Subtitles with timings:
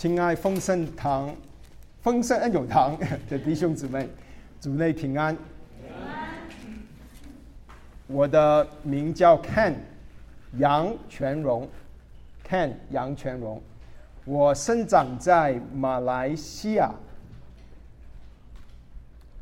[0.00, 1.36] 亲爱丰盛堂、
[2.00, 4.08] 丰盛恩永堂 的弟兄姊妹，
[4.58, 5.36] 主内平安。
[8.06, 9.74] 我的名叫 Ken
[10.56, 11.68] 杨全荣
[12.48, 13.60] ，Ken 杨全荣。
[14.24, 16.94] 我生长在马来西亚，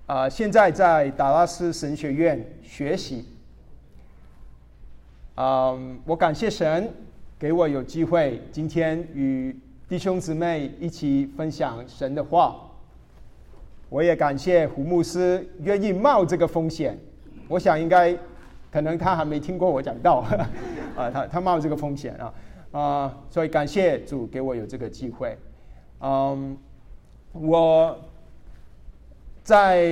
[0.07, 3.29] 啊，现在在达拉斯神学院学习。
[5.37, 6.93] 嗯，我感谢神
[7.39, 9.57] 给我有机会今天与
[9.89, 12.57] 弟兄姊妹一起分享神的话。
[13.89, 16.99] 我也感谢胡牧师愿意冒这个风险。
[17.49, 18.17] 我想应该。
[18.71, 20.19] 可能他还没听过我讲道，
[20.95, 22.35] 啊，他他冒这个风险啊，
[22.71, 25.39] 啊，所以感谢主给我有这个机会，
[26.01, 26.55] 嗯，
[27.33, 27.99] 我
[29.43, 29.89] 在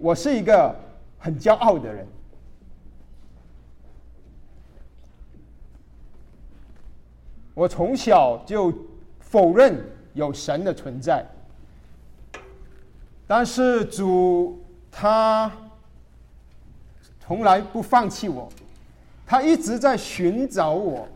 [0.00, 0.74] 我是一个
[1.20, 2.04] 很骄傲的人，
[7.54, 8.72] 我从小就
[9.30, 9.78] 否认
[10.14, 11.24] 有神的存在，
[13.26, 14.58] 但是主
[14.90, 15.52] 他。
[17.28, 18.48] 从来不放弃我，
[19.26, 21.08] 他一直在寻找我。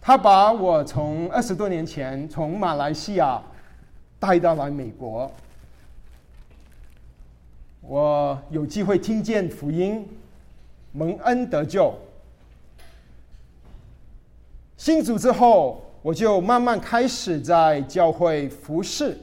[0.00, 3.42] 他把我从二十多年前从马来西亚
[4.18, 5.30] 带到来美国，
[7.82, 10.08] 我有机会听见福音，
[10.92, 11.94] 蒙恩得救。
[14.78, 19.16] 信主之后，我就慢慢开始在教会服侍，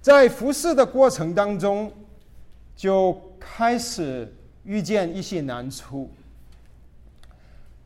[0.00, 1.92] 在服侍的过程当中。
[2.74, 4.34] 就开始
[4.64, 6.10] 遇见一些难处，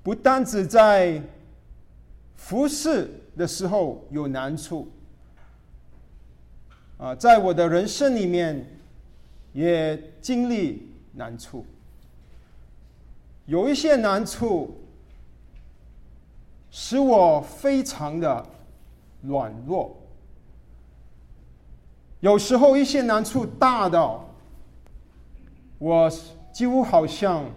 [0.02, 1.20] 不单只在
[2.36, 4.88] 服侍的时候有难处，
[6.96, 8.64] 啊，在我的人生里面
[9.52, 11.66] 也经历难处，
[13.44, 14.78] 有一些难处
[16.78, 18.46] 使我非常的
[19.22, 19.96] 软弱，
[22.20, 24.28] 有时候一些难处大到。
[25.78, 26.10] 我
[26.52, 27.50] 几乎好像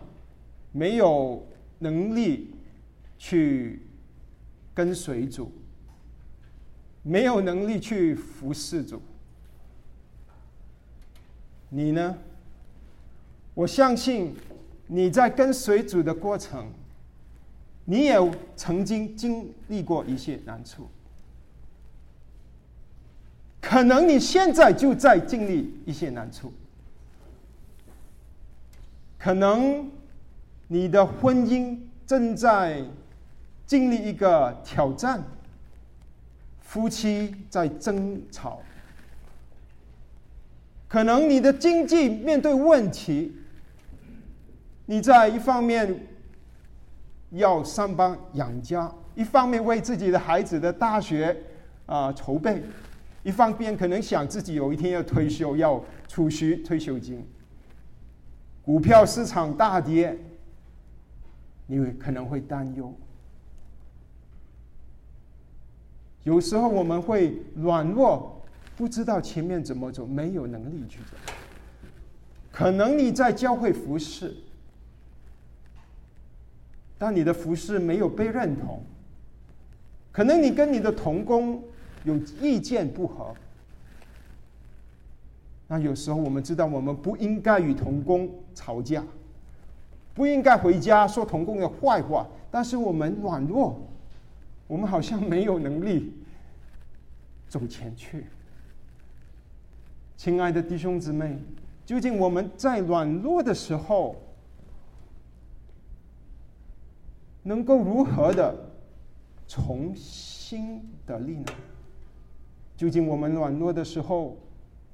[0.72, 1.46] 没有
[1.80, 2.50] 能力
[3.18, 3.86] 去
[4.74, 5.52] 跟随主，
[7.04, 9.02] 没有能力去服侍主。
[11.68, 12.16] 你呢？
[13.54, 14.34] 我相信
[14.88, 16.72] 你在跟随主的过程，
[17.90, 18.16] 你也
[18.56, 20.88] 曾经经历过一些难处，
[23.60, 26.54] 可能你现在就在经历一些难处。
[29.18, 29.90] 可能
[30.68, 32.86] 你的婚姻正在
[33.66, 35.24] 经历一个挑战，
[36.62, 38.62] 夫妻在争吵。
[40.88, 43.36] 可能你的经济面对问题，
[44.86, 46.08] 你在一方面
[47.32, 51.36] 要上班养家，一方面为自己的孩子的大学
[51.86, 52.64] 啊筹备，
[53.24, 57.24] 一方面可能想自己有一天要退休，要储蓄退休金。
[58.64, 60.18] 股票市场大跌，
[61.68, 62.94] 你可能会担忧。
[66.24, 68.44] 有时候我们会软弱，
[68.76, 71.16] 不知道前面怎么走，没有能力去走。
[72.52, 74.36] 可能你在教会服侍，
[77.00, 78.84] 但你的服饰没有被认同。
[80.12, 81.64] 可能你跟你的同工
[82.04, 83.34] 有意见不合。
[85.68, 89.04] 那有时候我们知道，我们不应该与童工吵架，
[90.14, 92.28] 不应该回家说童工的坏话。
[92.52, 93.80] 但是我们软弱，
[94.68, 96.12] 我们好像没有能力
[97.48, 98.26] 走前去。
[100.18, 101.38] 亲爱的弟兄姊妹，
[101.86, 104.16] 究竟我们在软弱的时候，
[107.44, 108.56] 能够如何的
[109.48, 111.46] 重新得力呢？
[112.78, 114.38] 究竟我们软弱的时候？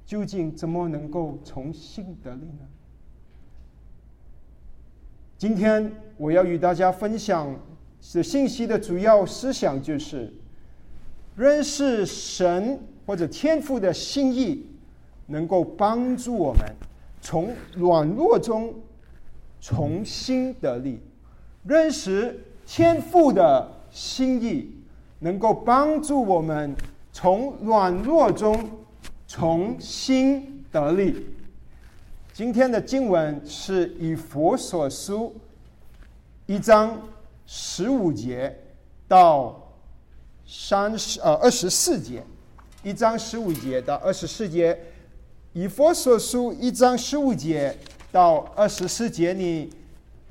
[0.04, 2.66] 究竟怎么能够重新得力呢？
[5.36, 7.52] 今天我要与大家分享
[8.14, 10.32] 的信息的主要思想就是：
[11.34, 14.64] 认识神或者天赋的心意，
[15.26, 16.64] 能够帮助我们
[17.20, 18.72] 从软弱中
[19.60, 21.00] 重新得力；
[21.66, 24.70] 认识天赋的心意，
[25.18, 26.74] 能够帮助我们
[27.12, 28.70] 从软弱中。
[29.28, 31.26] 重新得力。
[32.32, 35.34] 今天的经文是以佛所书
[36.46, 37.02] 一章
[37.44, 38.56] 十五节
[39.08, 39.74] 到
[40.46, 42.22] 三十呃二十四节，
[42.84, 44.78] 一章十五节到二十四节，
[45.52, 47.76] 以佛所书一章十五节
[48.12, 49.72] 到二十四节里，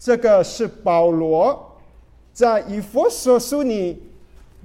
[0.05, 1.75] 这个是保罗
[2.31, 4.03] 在以佛所书里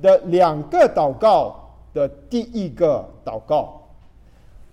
[0.03, 3.81] 的两个祷告的第一个祷告。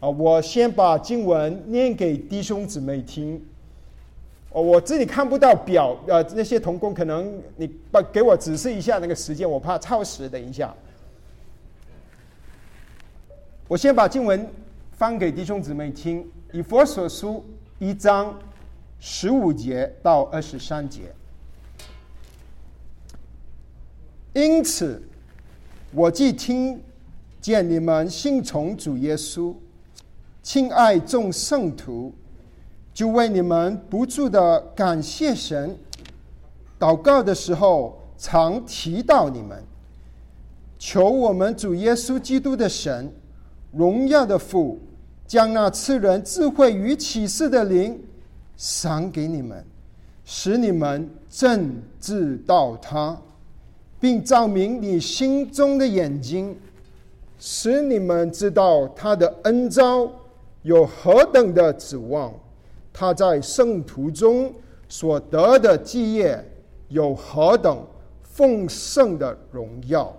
[0.02, 3.42] 啊，我先把经文念给弟兄姊妹听。
[4.50, 10.28] 我这里看不到表，呃，那些童工可能你把给我指示一下那个时间，我怕超时。
[10.28, 10.76] 等一下，
[13.70, 14.46] 我先把经文
[14.92, 17.42] 翻给弟兄姊妹听，以佛所书
[17.80, 18.38] 一章
[19.00, 21.14] 十五节到二十三节。
[24.34, 25.02] 因此，
[25.92, 26.82] 我既听
[27.42, 29.54] 见你们信从主耶稣，
[30.44, 32.14] 亲爱众圣徒。
[32.94, 35.78] 就为你们不住的感谢神，
[36.80, 39.64] 祷告的时候常提到你们，
[40.80, 43.14] 求我们主耶稣基督的神，
[43.72, 44.80] 荣耀的父，
[45.28, 48.04] 将那赐人智慧与启示的灵
[48.58, 49.64] 赏给你们，
[50.26, 53.16] 使你们正知道他，
[54.00, 56.58] 并照明你心中的眼睛，
[57.40, 60.12] 使你们知道他的恩招
[60.64, 62.34] 有何等的指望。
[62.92, 64.52] 他在圣徒中
[64.90, 66.44] 所得的基业
[66.90, 67.86] 有何等
[68.24, 70.12] 丰盛的荣耀，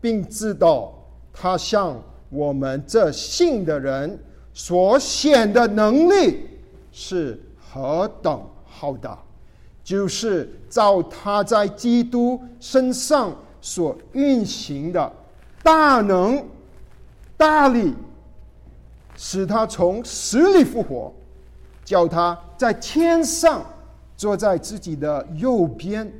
[0.00, 0.94] 并知道
[1.32, 2.00] 他向
[2.30, 4.16] 我们这信的人
[4.52, 6.46] 所显的能力
[6.92, 7.36] 是
[7.74, 9.18] 何等浩大，
[9.82, 15.12] 就是照他在基督身上所运行的
[15.60, 16.40] 大能、
[17.36, 17.92] 大力，
[19.16, 21.12] 使他从死里复活。
[21.84, 23.62] 叫他在天上
[24.16, 26.10] 坐在自己的右边，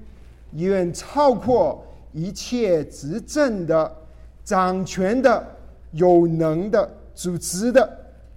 [0.54, 3.90] 远超过一切执政的、
[4.44, 5.42] 掌权的、
[5.92, 7.88] 有能的、组织的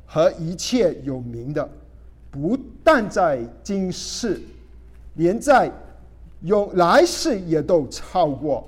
[0.06, 1.68] 和一切有名的，
[2.32, 4.42] 不但在今世，
[5.16, 5.72] 连在
[6.42, 8.68] 有来世也都超过，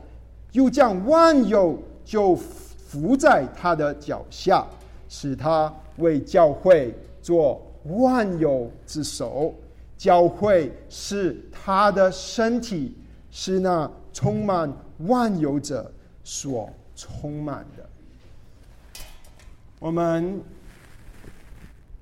[0.51, 4.65] 又将万有就伏在他的脚下，
[5.07, 7.61] 使他为教会做。
[7.85, 9.55] 万有之首，
[9.97, 12.93] 教会是他的身体，
[13.31, 14.71] 是那充满
[15.07, 15.89] 万有者
[16.21, 17.89] 所充满的。
[19.79, 20.41] 我们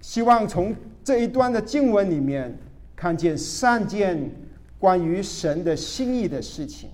[0.01, 0.75] 希望从
[1.07, 2.53] 这一段的经文里面
[2.93, 4.29] 看见三件
[4.77, 6.89] 关于神的心意的事情。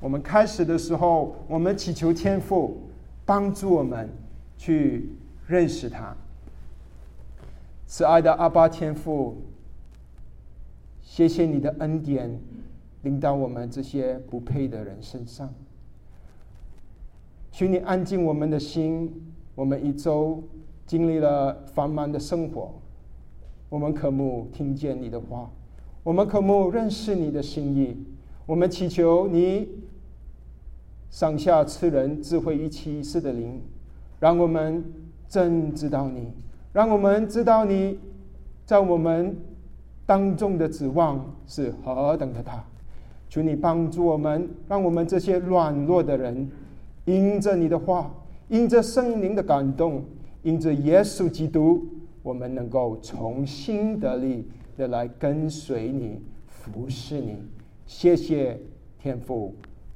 [0.00, 2.88] 我们开始的时候，我们祈求天父
[3.26, 4.08] 帮助我们
[4.56, 5.10] 去
[5.46, 6.16] 认识他。
[7.86, 9.36] 慈爱的阿巴天父，
[11.02, 12.40] 谢谢你的恩典，
[13.02, 15.52] 领导我们这些不配的人身上。
[17.52, 19.12] 请你安静我们的心，
[19.54, 20.42] 我们一周
[20.86, 22.72] 经历了繁忙的生活，
[23.70, 25.50] 我们渴慕听见你的话，
[26.02, 27.96] 我们渴慕认识你的心意，
[28.46, 29.68] 我们祈求你
[31.10, 33.60] 上下赐人智慧与启示的灵，
[34.20, 34.82] 让我们
[35.28, 36.32] 真知道你。
[36.72, 37.98] 让我们知道你
[38.64, 39.36] 在我们
[40.06, 42.64] 当中的指望是何等的大。
[43.28, 46.48] 求你帮助我们，让我们这些软弱的人，
[47.04, 48.10] 因着你的话，
[48.48, 50.04] 因着圣灵的感动，
[50.42, 51.86] 因着耶稣基督，
[52.28, 54.46] 我们能够重新得力
[54.76, 57.38] 的来跟随你、服侍你。
[57.86, 58.60] 谢谢
[58.98, 59.54] 天父，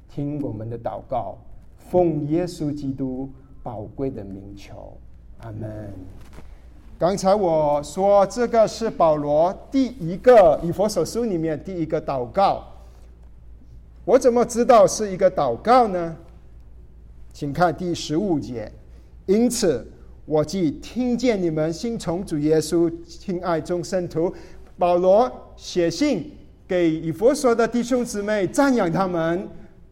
[0.09, 1.37] 听我们的祷告，
[1.77, 3.29] 奉耶稣基督
[3.61, 4.97] 宝贵的名求，
[5.41, 5.93] 阿门。
[6.97, 12.63] 刚才我说这个是保罗第一个以佛所书里面第一个祷告，
[14.05, 16.17] 我怎么知道是一个祷告呢？
[17.31, 18.71] 请看第十五节。
[19.27, 19.87] 因此，
[20.25, 24.33] 我既听见你们心从主耶稣，亲爱众圣徒，
[24.77, 26.31] 保罗写信
[26.67, 29.47] 给以佛所的弟兄姊妹，赞扬他们，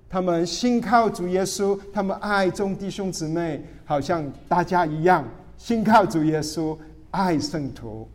[0.09, 6.77] 他们信靠主耶稣，他们爱众弟兄姊妹，好像大家一样，信靠主耶稣。
[7.11, 8.07] 爱圣徒，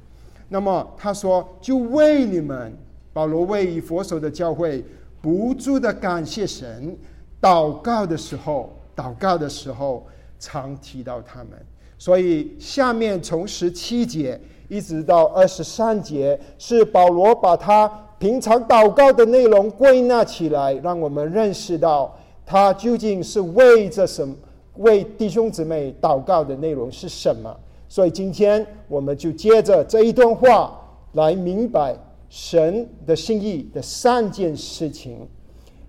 [0.48, 2.74] 那么他说：“就为你们，
[3.12, 4.82] 保罗为以佛手的教会
[5.20, 6.96] 不住的感谢神。
[7.38, 10.06] 祷告的时候，祷告的时候
[10.38, 11.50] 常提到他们。
[11.98, 14.38] 所以下面从十七节
[14.68, 24.34] 一直到二十三节，是保罗把他平常祷告的内容归纳起来，让我们认识到他究竟是为着什么，
[24.76, 27.54] 为弟兄姊妹祷告的内容是什么。”
[27.88, 30.76] 所以今天我们就接着这一段话
[31.12, 31.96] 来明白
[32.28, 35.26] 神的心意的三件事情。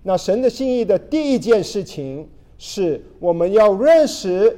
[0.04, 4.56] 那神的心意的第一件事情是我们要认识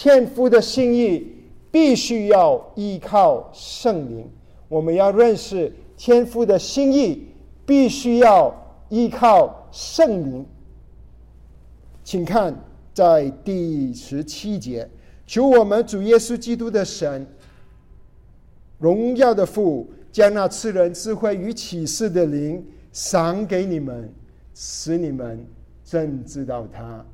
[0.00, 1.26] 天父的心意，
[1.72, 4.30] 必须要依靠圣灵。
[4.68, 7.26] 我们要认识天父的心意，
[7.66, 8.54] 必须要
[8.90, 10.46] 依靠圣灵。
[12.04, 12.54] 请看
[12.94, 14.88] 在第十七节，
[15.26, 17.26] 求我们主耶稣基督的神，
[18.78, 24.08] 荣耀的父，将那赐人智慧与启示的灵赏给你们，
[24.54, 25.44] 使你们
[25.84, 27.04] 真知道他。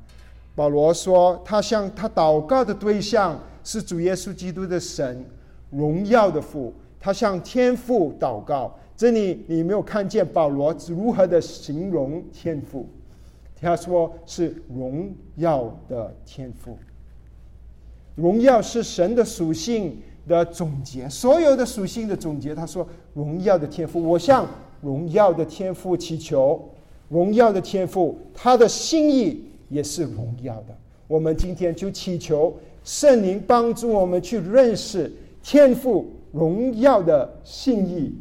[0.55, 5.23] 保罗说，他向他祷告的对象是主耶稣基督的神，
[5.69, 6.73] 荣耀的父。
[6.99, 8.73] 他向天父祷告。
[8.97, 12.87] 这里你没有看见保罗如何的形容天父？
[13.59, 16.77] 他说是荣耀的天赋。
[18.15, 22.55] 荣耀是神的属性的总结，所有的属性的总结。
[22.55, 24.47] 他说荣耀的天赋，我向
[24.81, 26.69] 荣耀的天赋祈求，
[27.09, 30.75] 荣耀的天赋，他的心意也是荣耀的。
[31.07, 35.11] 我们今天就祈求圣灵帮助我们去认识
[35.43, 38.13] 天赋荣耀的信义。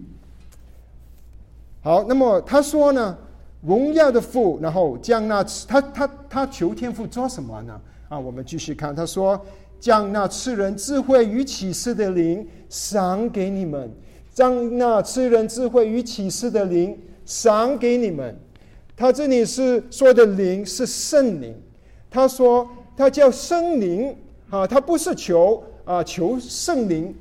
[1.83, 3.17] 好，那么他说呢？
[3.63, 7.81] 荣耀的父，然后将那他他他求天父做什么呢？
[8.11, 9.41] 啊，我们继续看，他说
[9.81, 13.91] 将那赐人智慧与启示的灵赏给你们，
[14.35, 18.37] 将那赐人智慧与启示的灵赏给你们。
[18.97, 21.55] 他这里是说的灵是圣灵，
[22.09, 24.17] 他说他叫圣灵
[24.49, 27.13] 啊，他不是求啊求圣灵，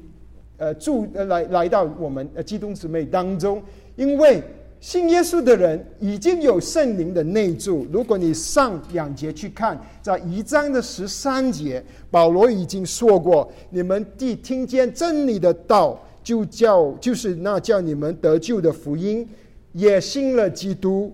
[0.57, 3.61] 呃住来来到我们呃基督姊妹当中。
[3.95, 4.41] 因为
[4.79, 7.87] 信耶稣的人已经有圣灵的内住。
[7.91, 19.27] 如果你上两节去看，在一章的十三节，保罗已经说过：你们既听见真理的道，就叫就是那叫你们得救的福音，
[19.71, 21.11] 也信了基督。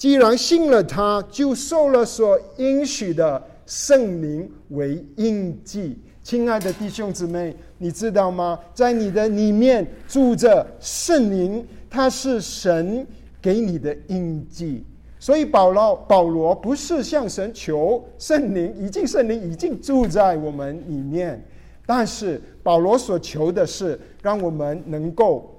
[0.00, 5.98] 既然信了他，就受了所应许的圣灵为印记。
[6.22, 8.58] 亲爱的弟兄姊妹，你知道吗？
[8.72, 11.62] 在你的里面住着圣灵。
[11.90, 13.04] 他是神
[13.42, 14.84] 给你的印记，
[15.18, 21.44] 所以保罗保罗不是向神求圣灵，已经圣灵已经住在我们里面，
[21.84, 25.52] 但是保罗所求的是让我们能够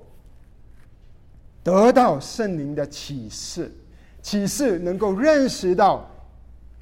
[1.62, 3.70] 得到圣灵的启示，
[4.22, 6.10] 启示能够认识到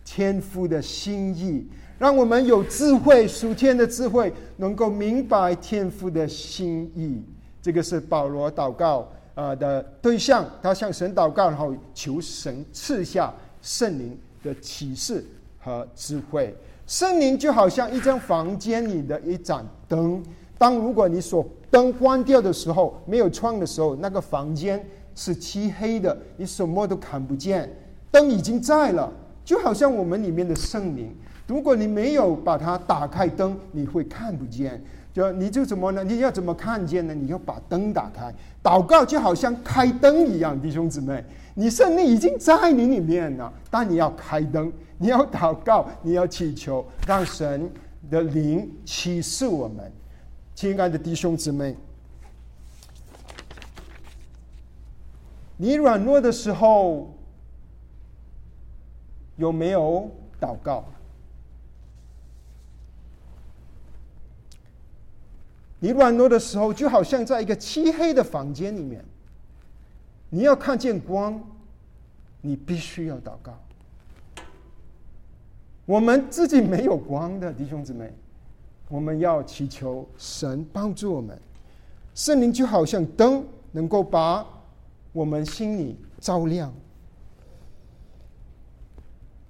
[0.04, 1.68] 天父的心意，
[1.98, 7.24] 让我们有智慧属天的智慧，能够明白天父的心意。
[7.62, 9.08] 这个是保罗祷告。
[9.36, 15.24] 啊的对象，他向神祷告，然后求神赐下圣灵的启示
[15.58, 16.54] 和智慧。
[16.86, 20.22] 圣灵就好像一间房间里的一盏灯，
[20.58, 24.86] 当如果你所灯关掉的时候，没有窗的时候，那个房间
[25.20, 27.70] 是漆黑的，你什么都看不见。
[28.10, 29.12] 灯已经在了，
[29.44, 31.14] 就好像我们里面的圣灵，
[31.46, 34.82] 如果你没有把它打开灯，你会看不见。
[35.12, 36.04] 就你就怎么呢？
[36.06, 37.14] 你要怎么看见呢？
[37.14, 38.34] 你要把灯打开，
[38.64, 41.22] 祷告就好像开灯一样，弟兄姊妹，
[41.54, 47.70] 你圣灵已经在你里面了，但你要开灯，你要祷告，你要祈求，让神
[48.10, 49.92] 的灵启示我们。
[50.56, 51.76] 亲爱的弟兄姊妹，
[55.62, 57.14] 你软弱的时候
[59.36, 60.86] 有没有祷告？
[65.82, 69.04] 你软弱的时候，就好像在一个漆黑的房间里面，
[70.30, 71.42] 你要看见光，
[72.40, 73.54] 你必须要祷告。
[75.86, 78.14] 我们自己没有光的弟兄姊妹，
[78.88, 81.38] 我们要祈求神帮助我们。
[82.16, 84.46] 圣灵就好像灯，能够把
[85.12, 86.74] 我们心里照亮。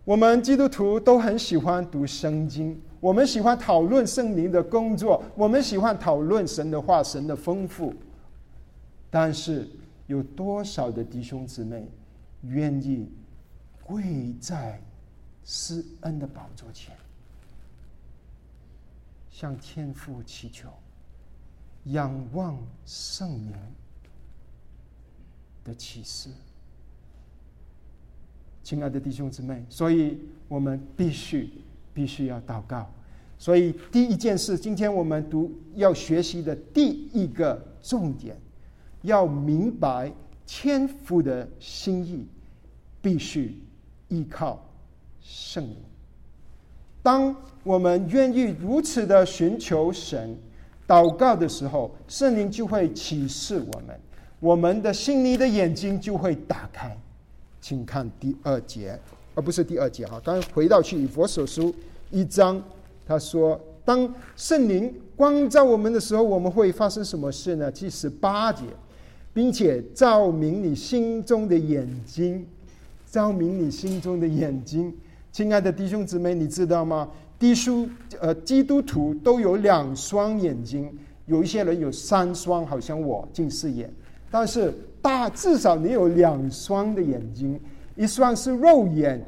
[0.05, 2.81] 我们基督徒都很喜欢读圣经。
[2.99, 7.93] 我们喜欢讨论圣灵的工作，我们喜欢讨论神的话、神的丰富。
[9.09, 9.69] 但是，
[10.07, 11.87] 有多少的弟兄姊妹
[12.41, 13.09] 愿意
[13.83, 14.81] 跪在
[15.43, 16.95] 施恩的宝座前，
[19.29, 20.67] 向天父祈求，
[21.85, 23.55] 仰望圣灵
[25.69, 26.29] 的启示？
[28.63, 30.17] 亲爱的弟兄姊妹，所以
[30.49, 31.49] 我们必须。
[31.91, 32.89] 必须要祷告，
[33.37, 38.37] 所以第一件事，今天我们读要学习的第一个重点，
[39.01, 40.09] 要明白
[40.45, 42.25] 天父的心意，
[43.01, 43.59] 必须
[44.07, 44.63] 依靠
[45.19, 45.75] 圣灵。
[47.03, 50.37] 当我们愿意如此的寻求神、
[50.87, 53.99] 祷告的时候，圣灵就会启示我们，
[54.39, 56.95] 我们的心里的眼睛就会打开。
[57.61, 58.97] 请看第二节，
[59.35, 60.19] 而不是第二节哈。
[60.23, 61.73] 刚回到去以佛所书。
[62.11, 62.59] 一章，
[63.05, 68.63] 他说：“当圣灵光照我们的时候，我们会发生什么事呢？”第十八节，
[69.33, 72.47] 并且照明你心中的眼睛，
[73.05, 74.91] 照明你心中的眼睛。
[75.31, 77.07] 亲爱的弟兄姊妹，你知道吗？
[77.37, 77.87] 弟书
[78.19, 80.91] 呃，基督徒都有两双眼睛，
[81.27, 83.93] 有一些人有三双，好像我近视眼。
[84.31, 87.59] 但是大至少你有两双的眼睛，
[87.95, 89.23] 一双是肉眼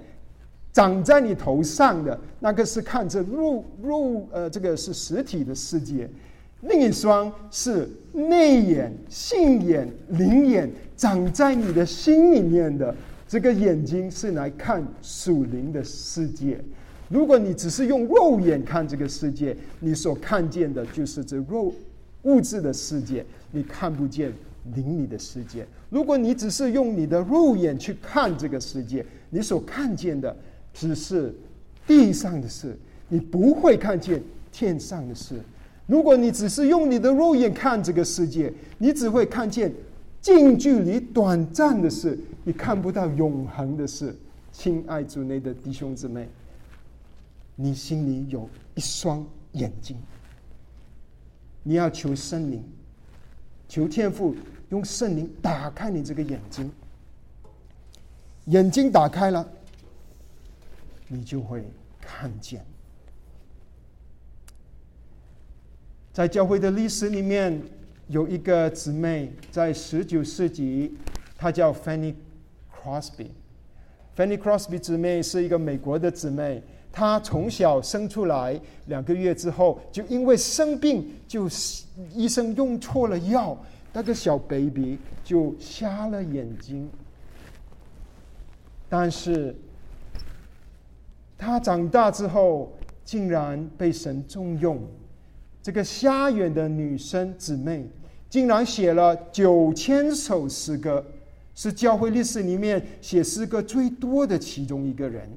[0.71, 6.05] 长在你头上的，那个是看着肉肉呃，这个是实体的世界；
[6.61, 12.93] 另一双是内眼、性眼、灵眼长在你的心里面的。
[13.27, 16.59] 这个眼睛是来看属灵的世界。
[17.07, 21.73] 如果你只是用肉眼看这个世界，你所看见的就是这肉
[22.23, 24.33] 物质的世界，你看不见
[24.75, 25.67] 灵里的世界。
[25.89, 30.35] 如果你只是用你的肉眼去看这个世界，你所看见的
[30.73, 31.35] 只是
[31.85, 32.77] 地上的事，
[33.09, 35.41] 你不会看见天上的事。
[35.87, 39.71] 如果你只是用你的肉眼看这个世界，你只会看见。
[40.21, 44.15] 近距离、短暂的事，你看不到永恒的事。
[44.51, 46.29] 亲爱主内的弟兄姊妹，
[47.55, 49.97] 你心里有一双眼睛，
[51.63, 52.63] 你要求圣灵，
[53.71, 54.35] 求天父
[54.67, 56.69] 用圣灵打开你这个眼睛。
[58.47, 59.49] 眼睛打开了，
[61.07, 61.63] 你就会
[62.01, 62.65] 看见。
[66.11, 67.61] 在教会的历史里面。
[68.07, 70.97] 有一个姊妹在十九世纪，
[71.37, 72.13] 她叫 Fanny
[72.69, 73.27] Crosby。
[74.17, 76.61] Fanny Crosby 姊妹是一个美国的姊妹，
[76.91, 81.47] 他从小生出来两个月之后，就因为生病，就
[82.13, 83.57] 医生用错了药，
[83.93, 86.89] 那个小 baby 就瞎了眼睛。
[88.89, 89.55] 但是，
[91.37, 92.71] 他长大之后，
[93.05, 94.79] 竟然被神重用，
[95.63, 97.87] 这个瞎眼的女生姊妹。
[98.29, 101.05] 竟然写了九千首诗歌，
[101.53, 105.29] 是教会历史里面写诗歌最多的其中一个人。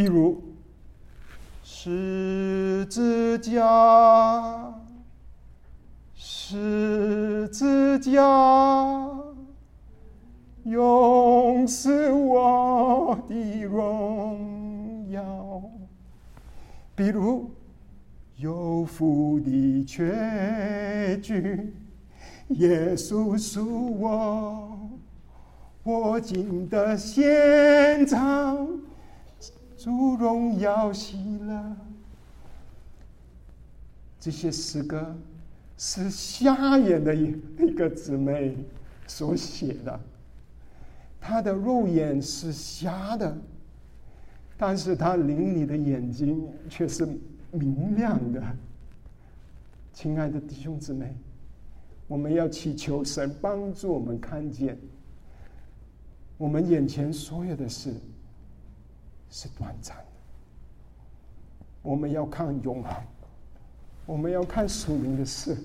[0.00, 0.42] 比如，
[1.62, 4.74] 十字架，
[6.14, 8.22] 十字架，
[10.64, 15.62] 永是我的荣耀。
[16.96, 17.50] 比如。
[18.38, 21.74] 有福的确据，
[22.48, 24.78] 耶稣是我，
[25.82, 28.66] 我今的现场，
[29.80, 31.74] 主荣耀喜乐。
[34.20, 35.16] 这些诗歌
[35.78, 38.54] 是瞎眼的一一个姊妹
[39.06, 39.98] 所写的，
[41.18, 43.34] 她的肉眼是瞎的，
[44.58, 47.08] 但是她灵里的眼睛却是。
[47.52, 48.40] 明亮的，
[49.92, 51.12] 亲爱的弟兄姊妹，
[52.06, 54.78] 我们要祈求神帮助我们看见，
[56.38, 57.92] 我们眼前所有的事
[59.30, 60.04] 是短暂的。
[61.82, 62.92] 我们要看永恒，
[64.04, 65.56] 我们要看属灵的事。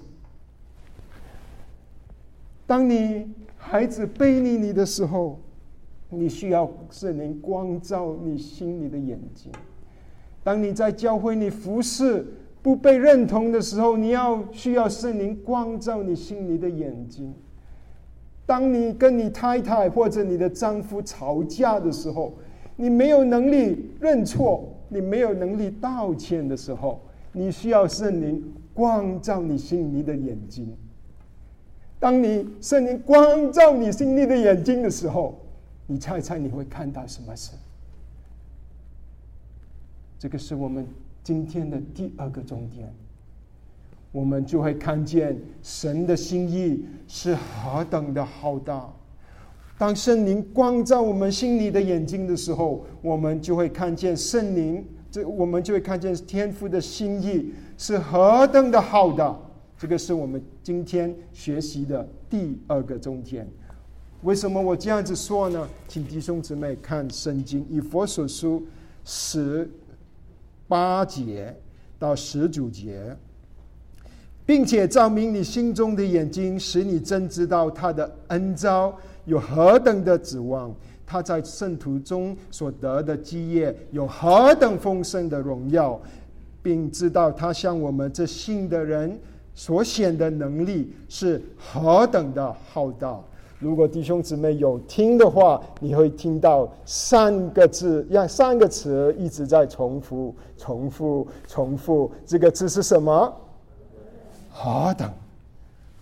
[2.65, 5.39] 当你孩子背离你的时候，
[6.10, 9.51] 你需要圣灵光照你心里的眼睛。
[10.43, 12.25] 当你在教会里服侍
[12.62, 17.34] 不被认同的时候，你要需要圣灵光照你心里的眼睛。
[18.45, 22.34] 当你跟你太太或者你的丈夫吵架的时候，
[22.75, 30.75] 你没有能力认错，你没有能力道歉的时候，你需要圣灵光照你心里的眼睛。
[31.99, 35.39] 当你圣灵光照你心里的眼睛的时候，
[35.88, 37.51] 你猜猜你会看到什么事？
[40.19, 40.85] 这个是我们
[41.23, 42.93] 今天的第二个重点，
[44.11, 48.91] 我们就会看见神的心意是何等的浩大。
[49.77, 59.38] 当圣灵光照我们心里的眼睛的时候，我们就会看见圣灵，这我们就会看见天父的心意是何等的浩大。
[59.77, 63.47] 这个是我们今天学习的第二个重点。
[64.23, 65.67] 为什么我这样子说呢？
[65.88, 68.65] 请弟兄姊妹看圣经，以佛所书
[69.03, 69.69] 十。
[70.67, 71.55] 八节
[71.99, 73.15] 到十九节，
[74.47, 78.91] 并且照明你心中的眼睛，使你真知道他的恩招
[79.25, 80.73] 有何等的指望，
[81.05, 85.99] 他在圣徒中所得的基业有何等丰盛的荣耀，
[86.63, 89.19] 并知道他向我们这信的人
[89.53, 93.19] 所显的能力是何等的浩大。
[93.57, 102.11] 如果弟兄姊妹有听的话，你会听到三个字，让三个词一直在重复、重复、重复。
[102.25, 103.33] 这个字是什么？
[104.51, 105.09] 何等？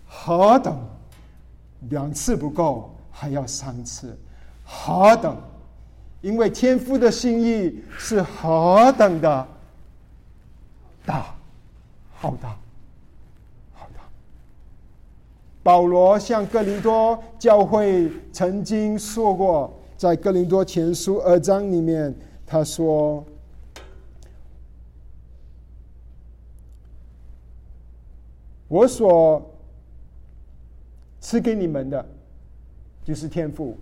[0.07, 0.77] 何等？
[1.89, 4.17] 两次不够，还要三次。
[4.65, 5.37] 何等？
[6.21, 9.47] 因为天父的心意是何等的
[11.05, 11.35] 大，
[12.13, 12.57] 好大，
[13.73, 14.01] 好大。
[15.61, 22.13] 保罗向哥林多教会曾经说过，在哥林多前书二章里面，
[22.45, 23.23] 他说。
[28.69, 29.39] 我所
[31.19, 32.03] 赐给你们的，
[33.03, 33.77] 就是天赋，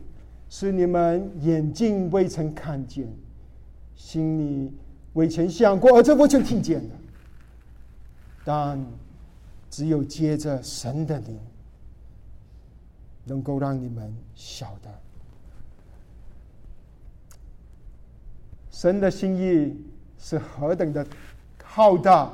[0.49, 3.07] 是你们眼睛未曾看见，
[3.95, 4.73] 心里
[5.13, 6.89] 未曾想过，而这我就听见了。
[8.43, 8.83] 但
[9.69, 11.39] 只有接着神的灵，
[13.25, 14.89] 能够让你们晓得，
[18.71, 19.77] 神的心意
[20.17, 21.05] 是何等的
[21.63, 22.33] 浩大。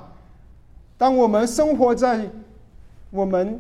[0.97, 2.27] 当我们生活在
[3.11, 3.59] 我们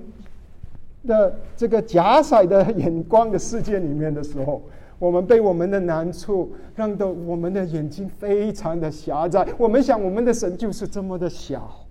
[1.07, 4.61] 的这个假色的眼光的世界里面的时候，
[4.99, 9.47] 我们被我们的难处让的我们的眼睛非常的狭窄。
[9.57, 11.87] 我们想，我们的神就是这么的小，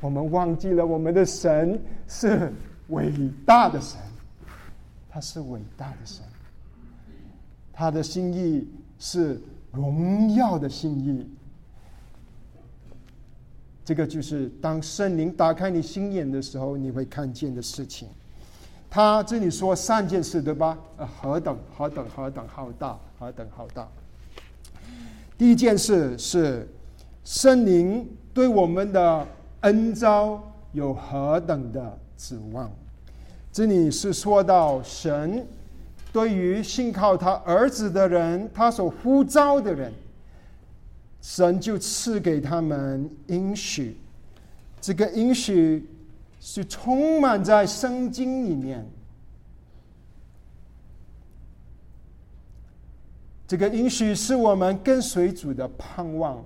[0.00, 2.52] 我们忘记了我们的神是
[2.88, 3.12] 伟
[3.44, 4.00] 大的神，
[5.08, 6.24] 他是伟大的神，
[7.72, 8.66] 他的心意
[8.98, 9.38] 是
[9.70, 11.28] 荣耀的心意。
[13.86, 18.08] 这个就是当圣灵打开你心眼的时候，你会看见的事情。
[18.90, 20.76] 他这里说三件事，对吧？
[20.96, 23.86] 呃，何等何等何等浩大，何等浩大。
[25.38, 26.68] 第一件事是
[27.22, 29.24] 圣灵对我们的
[29.60, 32.68] 恩召有何等的指望。
[33.52, 35.46] 这里是说到神
[36.12, 39.92] 对于信靠他儿子的人，他所呼召的人。
[41.28, 43.96] 神就赐给他们应许，
[44.80, 45.84] 这个应许
[46.38, 48.88] 是充满在圣经里面。
[53.44, 56.44] 这个应许是我们跟随主的盼望。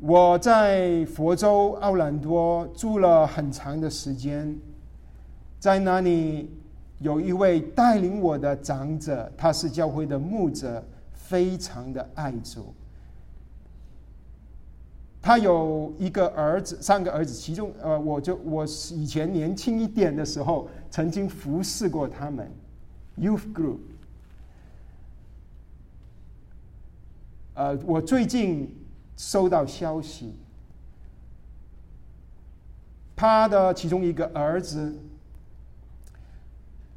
[0.00, 4.54] 我在佛州奥兰多住了很长的时间，
[5.58, 6.57] 在那里。
[7.00, 12.74] 有一位带领我的长者，他是教会的牧者，非常的爱主。
[15.22, 22.50] 他有一个儿子，三个儿子，其中呃，我就我以前年轻一点的时候，曾经服侍过他们
[23.18, 23.78] ，youth group。
[27.54, 28.74] 呃，我最近
[29.16, 30.34] 收到消息，
[33.14, 34.98] 他的其中一个儿子。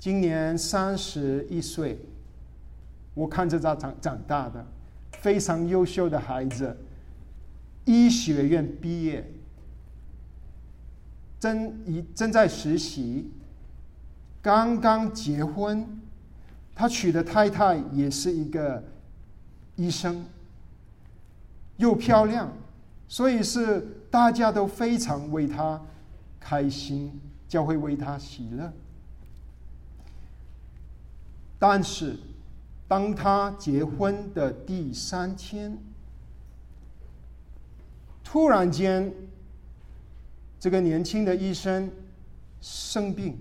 [0.01, 1.99] 今年三十一岁，
[3.13, 4.65] 我看着他长长大的，
[5.19, 6.75] 非常优秀的孩子，
[7.85, 9.23] 医学院毕业，
[11.39, 13.29] 正一正在实习，
[14.41, 15.87] 刚刚结婚，
[16.73, 18.83] 他娶的太太也是一个
[19.75, 20.25] 医生，
[21.77, 22.51] 又漂亮，
[23.07, 25.79] 所以是大家都非常为他
[26.39, 28.73] 开心，教会为他喜乐。
[31.63, 32.17] 但是，
[32.87, 35.77] 当他结婚的第三天，
[38.23, 39.13] 突然间，
[40.59, 41.91] 这个年轻的医生
[42.61, 43.37] 生病，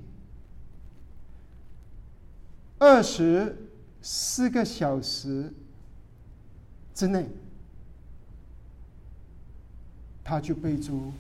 [2.79, 3.57] 二十
[4.03, 5.51] 四个小时
[6.93, 7.27] 之内，
[10.23, 11.11] 他就被猪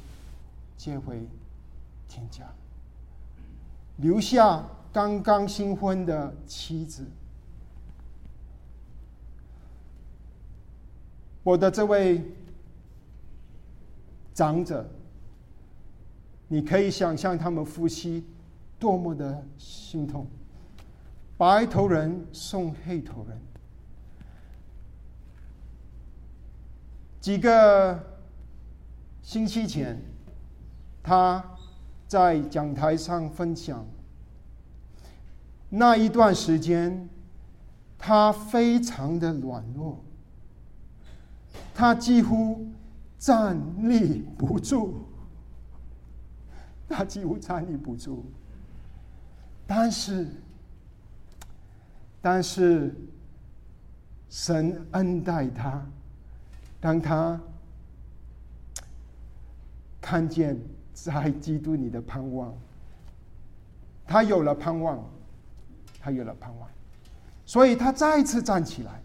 [0.76, 1.26] 接回
[2.06, 2.44] 天家，
[3.96, 4.62] 留下。
[4.92, 7.06] 刚刚新婚的妻子，
[11.44, 12.20] 我的这位
[14.34, 14.84] 长者，
[16.48, 18.26] 你可以想象他们夫妻
[18.80, 20.26] 多么的心痛。
[21.38, 23.40] 白头人送黑头人，
[27.20, 27.98] 几个
[29.22, 30.02] 星期前，
[31.00, 31.42] 他
[32.08, 33.86] 在讲台上分享。
[35.72, 37.08] 那一段时间，
[37.96, 40.02] 他非常的软弱，
[41.72, 42.66] 他几乎
[43.16, 43.56] 站
[43.88, 45.06] 立不住，
[46.88, 48.24] 他几乎站立不住。
[49.64, 50.26] 但是，
[52.20, 52.92] 但是，
[54.28, 55.86] 神恩待他，
[56.80, 57.40] 当他
[60.00, 60.58] 看见
[60.92, 62.52] 在基督里的盼望，
[64.04, 65.00] 他有了盼望。
[66.00, 66.68] 他有了盼望，
[67.44, 69.02] 所以他再次站起来，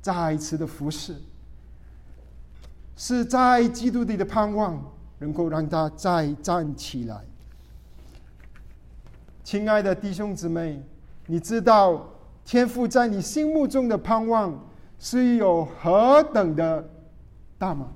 [0.00, 1.14] 再一次的服侍，
[2.96, 4.82] 是在基督里的盼望，
[5.18, 7.20] 能够让他再站起来。
[9.42, 10.82] 亲爱的弟兄姊妹，
[11.26, 12.08] 你知道
[12.44, 14.66] 天父在你心目中的盼望
[14.98, 16.88] 是有何等的
[17.58, 17.92] 大吗？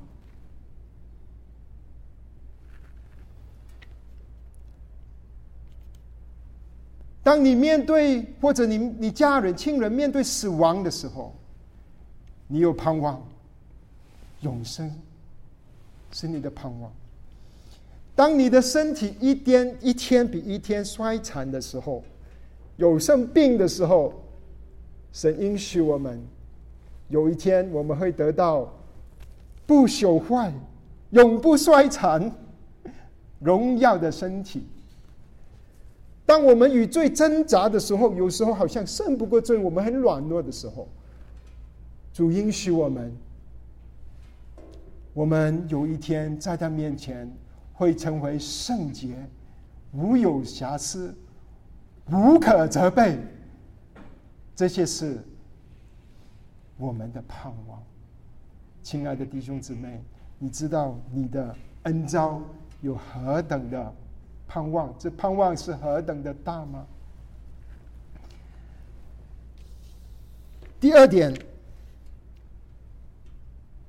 [7.29, 11.35] 当你面对或者你你家人亲人面对死亡的时候，
[12.47, 13.23] 你有盼望，
[14.41, 14.91] 永生
[16.11, 16.91] 是你的盼望。
[18.15, 22.03] 当你的身体一天一天比一天衰残的时候，
[22.79, 24.15] 有生病的时候，
[25.13, 26.19] 神允许我们
[27.11, 28.73] 有一天我们会得到
[29.67, 30.51] 不朽坏、
[31.11, 32.33] 永不衰残、
[33.39, 34.65] 荣耀的身体。
[36.29, 40.87] 当我们与罪挣扎的时候，有时候好像胜不过罪，我们很软弱的时候，
[42.13, 43.11] 主允许我们，
[45.15, 47.27] 我们有一天在他面前
[47.73, 49.17] 会成为圣洁，
[49.95, 51.15] 无有瑕疵，
[52.13, 53.19] 无可责备。
[54.55, 55.19] 这些是
[56.77, 57.83] 我们的盼望。
[58.83, 59.99] 亲爱的弟兄姊妹，
[60.39, 62.43] 你知道你的恩招
[62.83, 63.95] 有何等的？
[64.49, 66.87] 盼望，这盼望是何等的大吗？
[70.81, 71.39] 第二点，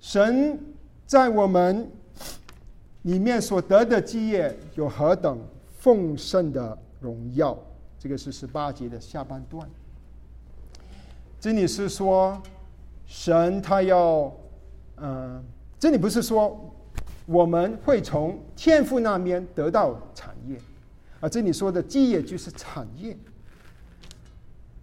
[0.02, 0.60] 神
[1.06, 1.89] 在我们
[3.04, 5.39] 里面所得的基业有何等
[5.80, 7.58] 丰盛的荣耀？
[7.98, 9.67] 这个是十八节的下半段。
[11.39, 12.41] 这里是说，
[13.06, 14.34] 神他要，
[14.98, 15.41] 嗯，
[15.80, 16.76] 这里不是说。
[17.30, 20.60] 我们会从天赋那边得到产业，
[21.20, 23.15] 啊，这里说的基业就是产业。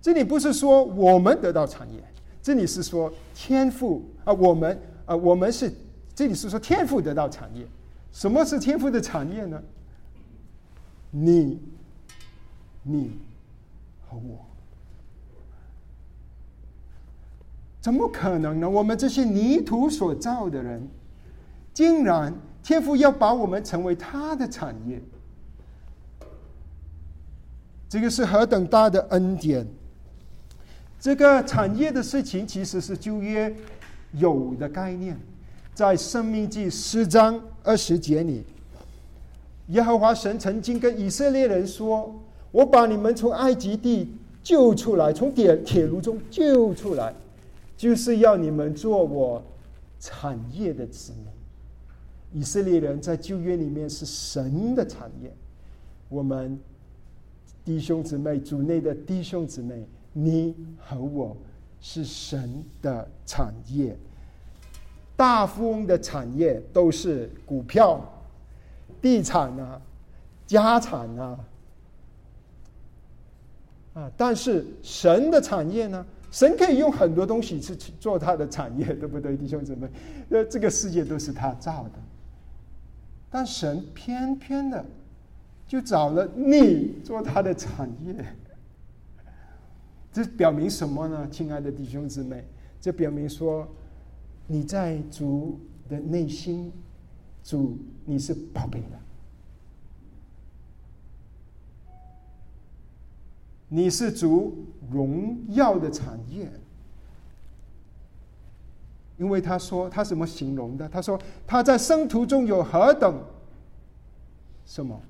[0.00, 2.00] 这里不是说我们得到产业，
[2.40, 5.72] 这里是说天赋啊，我们啊，我们是
[6.14, 7.66] 这里是说天赋得到产业。
[8.12, 9.60] 什么是天赋的产业呢？
[11.10, 11.60] 你、
[12.84, 13.10] 你
[14.08, 14.46] 和我，
[17.80, 18.70] 怎么可能呢？
[18.70, 20.88] 我们这些泥土所造的人。
[21.76, 24.98] 竟然天父要把我们成为他的产业，
[27.86, 29.66] 这个是何等大的恩典！
[30.98, 33.54] 这个产业的事情其实是旧约
[34.12, 35.20] 有的概念，
[35.74, 38.42] 在《生命记》十章二十节里，
[39.66, 42.18] 耶和华神曾经跟以色列人说
[42.52, 44.10] ：“我把你们从埃及地
[44.42, 47.12] 救出来，从铁铁炉中救出来，
[47.76, 49.42] 就是要你们做我
[50.00, 51.26] 产业的子民。”
[52.32, 55.32] 以色列人在旧约里面是神的产业，
[56.08, 56.58] 我们
[57.64, 61.36] 弟兄姊妹主内的弟兄姊妹，你和我
[61.80, 63.96] 是神的产业。
[65.16, 68.00] 大富翁的产业都是股票、
[69.00, 69.80] 地产啊、
[70.46, 71.38] 家产啊，
[73.94, 76.04] 啊，但是神的产业呢？
[76.30, 79.88] 神可以用很多东西去做他的产业，对不对，弟兄姊妹？
[80.28, 81.92] 那，这个世界都是他造的。
[83.36, 84.82] 但神偏偏的
[85.68, 88.34] 就找了你做他的产业，
[90.10, 91.28] 这表明什么呢？
[91.28, 92.42] 亲爱的弟兄姊妹，
[92.80, 93.68] 这表明说
[94.46, 96.72] 你在主的内心，
[97.44, 98.98] 主你是宝贝的，
[103.68, 106.50] 你是主荣耀的产业。
[109.16, 110.88] 因为他说他怎么形容的？
[110.88, 113.18] 他说他在生途中有何等
[114.66, 115.00] 什么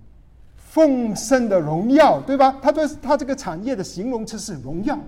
[0.57, 2.59] 丰盛的荣耀，对吧？
[2.63, 4.99] 他对他这个产业的形容词是荣耀。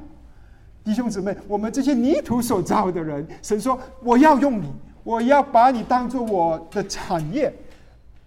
[0.85, 4.73] 弟兄姊妹，我们这些泥土所造的人，神说我要用你，
[5.05, 7.53] 我要把你当做我的产业，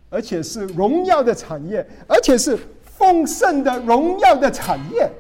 [0.09, 5.11] 而且是荣耀的产业，而且是丰盛的荣耀的产业。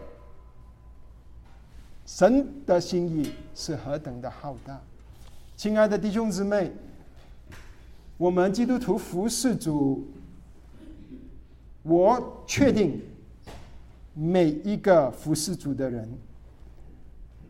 [2.05, 4.79] 神的心意是何等的浩大！
[5.61, 6.71] 亲爱的弟兄姊妹，
[8.17, 10.03] 我们基督徒服侍主，
[11.83, 12.99] 我确定
[14.15, 16.11] 每一个服侍主的人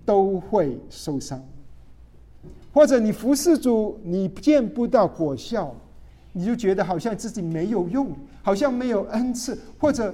[0.04, 1.42] 都会受伤，
[2.74, 5.74] 或者你服侍主，你见不到果效，
[6.34, 10.14] 你就觉得好像自己没有用，好像没有恩赐，或者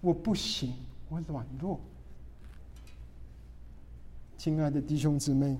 [0.00, 0.72] 我不行，
[1.10, 1.78] 我软弱。
[4.38, 5.58] 亲爱的弟兄姊妹。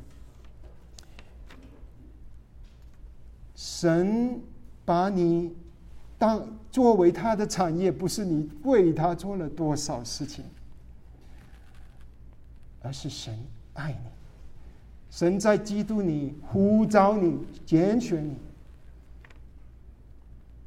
[3.57, 4.41] 神
[4.85, 5.53] 把你
[6.19, 10.45] 当作为他的产业，不是你为他做了多少事情，
[12.83, 13.35] 而是神
[13.73, 14.11] 爱你，
[15.11, 18.37] 神在基督里呼召你、拣选你，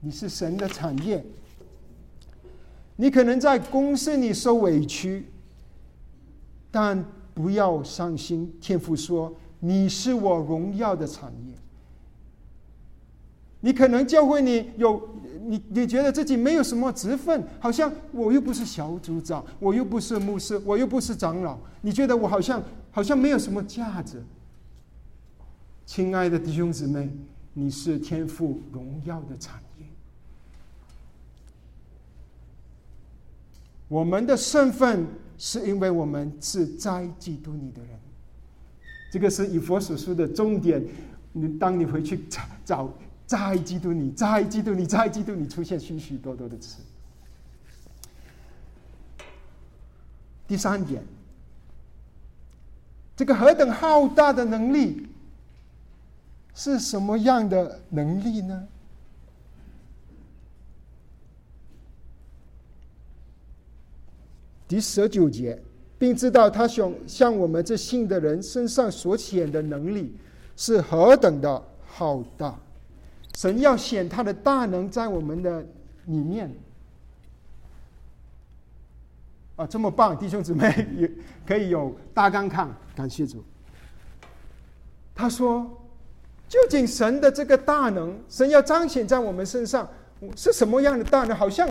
[0.01, 1.23] 你是神的产业。
[2.95, 5.27] 你可能在公司里受委屈，
[6.71, 8.51] 但不要伤心。
[8.59, 11.53] 天父说：“你是我荣耀的产业。”
[13.61, 15.09] 你可能教会你有
[15.45, 24.23] 你，你觉得自己没有什么职分，好像我又不是小组长，我又不是牧师，我又不是长老，你觉得我好像好像没有什么价值。
[25.85, 27.09] 亲爱的弟兄姊妹，
[27.53, 29.85] 你是天赋荣耀的产业。
[33.87, 35.05] 我们的身份
[35.37, 37.99] 是因为我们是在基督里的人，
[39.11, 40.81] 这个是以佛所书的重点。
[41.33, 42.93] 你当你回去找找
[43.29, 46.81] 在基督里，在基督里，在基督里出现许许多多的词。
[50.47, 51.03] 第三点，
[53.15, 55.05] 这个何等浩大的能力，
[56.55, 58.67] 是什么样的能力呢？
[64.67, 65.61] 第十九节，
[65.99, 70.15] 并知道他想向我们这信的人身上所显的能力
[70.57, 72.59] 是何等的浩大。
[73.39, 75.65] 神要显他的大能在我们的
[76.07, 76.53] 里面。
[79.55, 81.09] 啊，这么棒，弟兄姊妹也
[81.47, 83.41] 可以有大纲看，感谢主。
[85.15, 85.65] 他说
[86.49, 89.89] ：“究竟神的这个大能，神要彰显在我们身上
[90.35, 91.33] 是什么样的大能？
[91.33, 91.65] 好像……”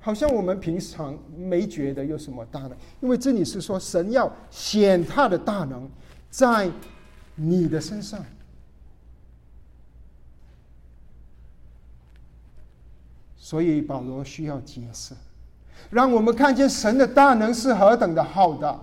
[0.00, 5.88] 好像我们平常没觉得有什么大能，因为这里是说神要显他的大能
[6.30, 6.68] 在
[7.36, 8.24] 你的身上，
[13.46, 15.14] 所以保罗需要解释，
[15.88, 18.76] 让我们看见神的大能是何等的浩大。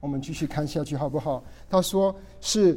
[0.00, 1.44] 我们继续看下去好不好？
[1.70, 2.76] 他说是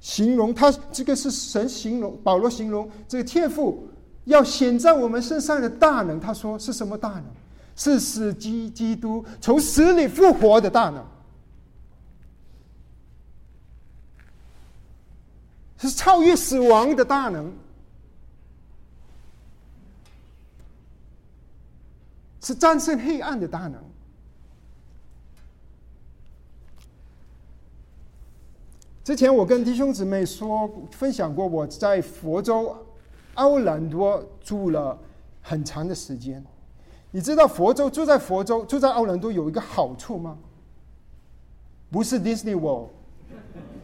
[0.00, 3.86] 形容他这个是神形容保罗形容这个天赋。
[4.24, 7.24] 要显在我们身上的大能，他说是什么大能？
[7.76, 11.04] 是使基基督从死里复活的大能，
[15.76, 17.52] 是超越死亡的大能，
[22.46, 23.74] 是战胜黑暗的大能。
[29.02, 32.76] 之前我跟弟兄姊妹说分享过，我在佛州。
[33.34, 34.96] 奥兰多住了
[35.42, 36.42] 很长的时间，
[37.10, 40.38] 你知道佛州住在佛州住在奥兰多有一个好处吗？
[41.90, 42.90] 不是 Disney World，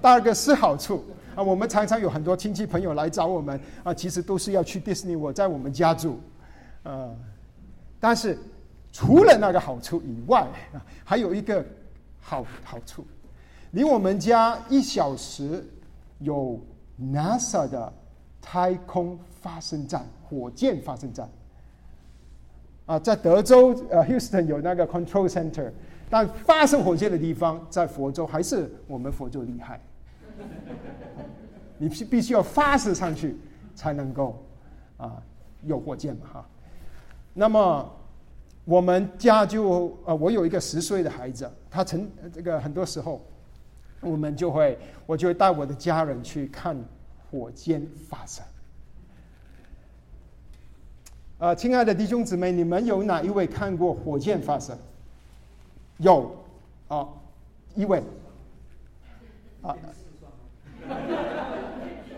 [0.01, 1.43] 第二个是好处啊。
[1.43, 6.21] 我们常常有很多亲戚朋友来找我们啊，其实都是要去 Disney World，在我们家住
[6.85, 7.11] 啊。
[8.03, 8.37] 但是
[8.91, 10.45] 除了那个好处以外，
[11.05, 11.65] 还有一个
[12.21, 13.07] 好好处，
[13.71, 15.65] 离我们家一小时
[16.19, 16.61] 有
[17.01, 17.93] NASA 的
[18.41, 19.17] 太空。
[19.43, 21.29] 发生站，火箭发生站。
[22.87, 25.69] 啊，在德州呃，Houston 有那个 Control Center，
[26.09, 29.81] 但发射火箭的地方在佛州，还是我们佛州厉害。
[31.77, 33.37] 你必必须要发射上去
[33.75, 34.41] 才能够
[34.97, 35.21] 啊
[35.65, 36.49] 有火箭嘛哈。
[37.35, 37.91] 那么
[38.65, 43.21] 我们家就呃，我有一个十岁的孩子，他曾这个很多时候，
[44.01, 46.77] 我们就会我就会带我的家人去看
[47.31, 48.43] 火箭发射。
[51.39, 54.79] 啊，亲爱的弟兄姊妹，你们有哪一位看过火箭发射？
[55.99, 56.37] 有，
[56.87, 57.09] 啊，
[57.75, 58.01] 一位，
[59.63, 59.75] 啊，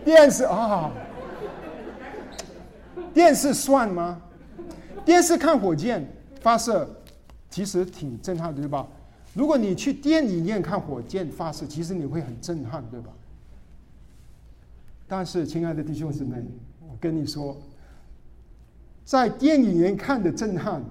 [0.03, 0.91] 电视啊，
[3.13, 4.21] 电视算吗？
[5.05, 6.05] 电视看火箭
[6.41, 6.89] 发射，
[7.49, 8.85] 其实挺震撼的，对吧？
[9.33, 13.11] 如果你去电影院看火箭发射，其实你会很震撼，对吧？
[15.07, 16.43] 但是，亲爱的弟兄姊妹，
[16.81, 17.55] 我跟你说。
[19.03, 20.83] 在电影院看的震撼，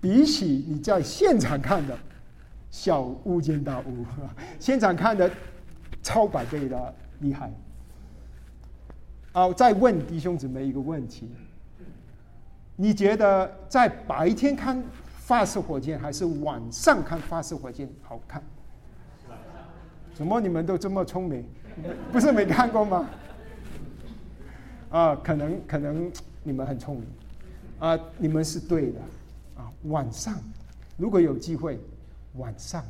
[0.00, 1.96] 比起你在现场看的
[2.68, 4.04] 小巫见大巫，
[4.58, 5.30] 现场看的
[6.02, 7.52] 超百倍的厉害。
[9.30, 11.30] 好，再问弟兄姊妹一个问题：
[12.80, 14.82] 你觉得在白天看
[15.18, 18.42] 发射火箭，还是晚上看发射火箭好看？
[20.14, 21.44] 怎么你们都这么聪明？
[22.10, 23.06] 不是没看过吗？
[24.88, 26.10] 啊，可能可能
[26.42, 27.04] 你们很聪明，
[27.80, 29.00] 啊，你们是对的，
[29.58, 30.34] 啊，晚上
[30.96, 31.78] 如果有机会，
[32.36, 32.82] 晚上，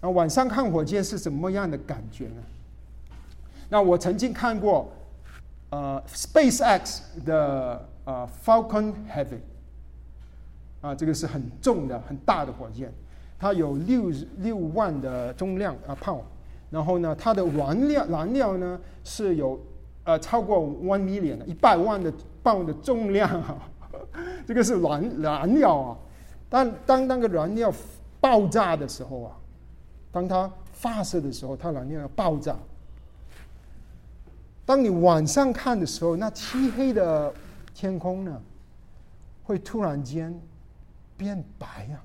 [0.00, 2.42] 啊，晚上看火箭是什么样的感觉呢？
[3.68, 4.92] 那我曾经看过，
[5.70, 9.40] 呃，SpaceX 的呃 Falcon Heavy，
[10.80, 12.92] 啊，这个是很重的、很大的火箭，
[13.38, 16.22] 它有六六万的重量啊炮
[16.70, 19.58] 然后呢，它的燃料燃料呢是有。
[20.02, 22.10] 呃，超过 one million 一百万的
[22.42, 23.70] 磅的重量啊，
[24.46, 25.96] 这个是燃燃料啊。
[26.48, 27.70] 当当那个燃料
[28.18, 29.36] 爆炸的时候啊，
[30.10, 32.56] 当它发射的时候，它燃料要爆炸。
[34.70, 37.34] 当你晚上看的时候，那漆黑的
[37.74, 38.40] 天空呢，
[39.42, 40.32] 会突然间
[41.16, 42.00] 变白呀。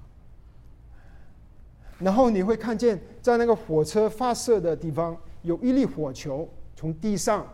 [1.99, 7.45] 然后你会看见，在那个火车发射的地方，有一粒火球从地上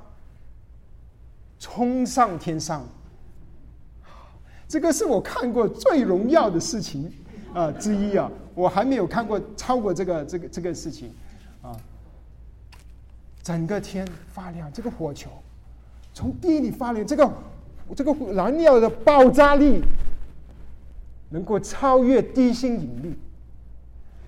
[1.59, 2.87] 冲上天上。
[4.65, 7.11] 这个是我看过最荣耀的事情
[7.53, 8.31] 啊之一啊！
[8.55, 11.13] 我还没有看过超过这个这个这个事情！
[13.43, 15.29] 整个天发亮，这个火球
[16.13, 17.31] 从地里发亮，这个
[17.95, 19.81] 这个燃料的爆炸力
[21.29, 23.15] 能够超越地心引力。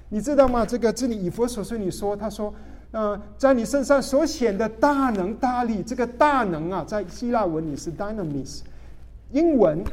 [0.09, 0.65] 你知道吗？
[0.65, 2.53] 这个这里以佛所说，你说他说，
[2.91, 8.59] 呃，在你身上所显的大能大力，这个大能啊，在希腊文里是 dynamis，
[9.31, 9.83] 英文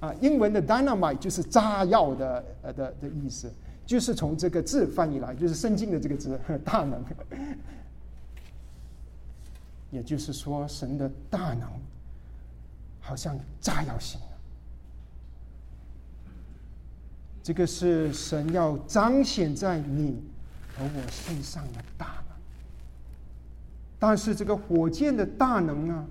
[0.00, 3.50] 啊，英文的 dynamite 就是炸药的呃的的意思，
[3.84, 6.98] 就是从这个字翻译来，就是圣经的这个字 大能，
[9.96, 11.66] 也就是说，神的大能
[13.00, 14.20] 好像炸药型。
[17.42, 20.22] 这个是神要彰显在你
[20.76, 22.36] 和我身上的大能，
[23.98, 26.06] 但是这个火箭的大能呢，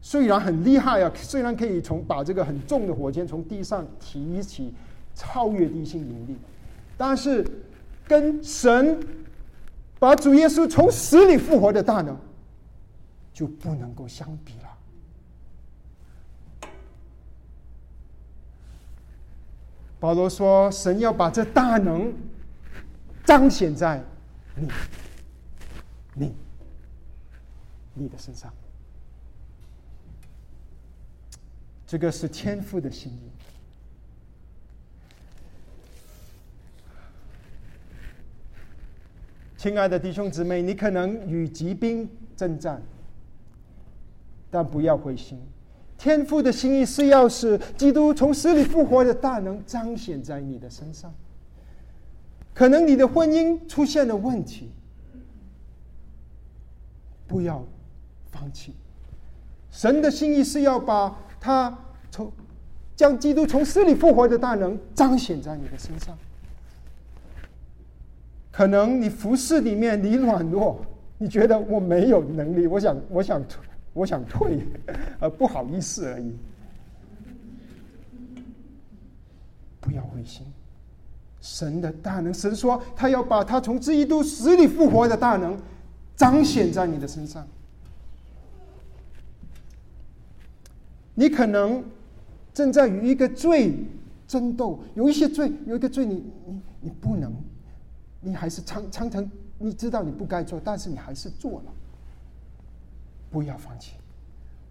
[0.00, 4.74] 虽然很厉害啊，虽然可以从把这个很重的火箭从地上提起，
[5.14, 6.36] 超越地心引力，
[6.96, 7.46] 但是
[8.08, 8.98] 跟神
[10.04, 12.14] 把主耶稣从死里复活的大能
[13.32, 14.68] 就不能够相比了。
[19.98, 22.12] 保罗说：“神要把这大能
[23.24, 24.04] 彰显在
[24.54, 24.68] 你、
[26.12, 26.34] 你、
[27.94, 28.52] 你的身上。
[31.86, 33.33] 这个是天赋的心意。
[39.64, 42.06] 亲爱的弟兄姊妹，你可能与疾病
[42.36, 42.82] 征战，
[44.50, 45.40] 但不要灰心。”
[45.96, 51.10] 天父的心意是要使基督从死里复活的大能彰显在你的身上。
[52.52, 54.70] 可能你的婚姻出现了问题，
[57.26, 57.64] 不要
[58.30, 58.74] 放弃。
[59.70, 61.74] 神的心意是要把他
[62.10, 62.30] 从
[62.94, 66.14] 将基督从死里复活的大能彰显在你的身上。
[68.54, 70.80] 可能你服侍里面你软弱，
[71.18, 73.42] 你觉得我没有能力，我想我想。
[73.96, 74.58] 我想退，
[75.20, 76.34] 呃，不好意思而已。
[79.80, 80.44] 不要灰心，
[81.40, 85.56] 神的大能，神说他要把他从基督死里复活的大能
[86.16, 87.46] 彰显在你的身上。
[91.14, 91.84] 你可能
[92.52, 93.76] 正在与一个罪
[94.26, 96.14] 争斗，有一些罪，有一个罪，你
[96.46, 97.32] 你你不能，
[98.24, 101.72] 你还是常常常，你知道你不该做，但是你还是做了。
[103.30, 103.92] 不要放弃，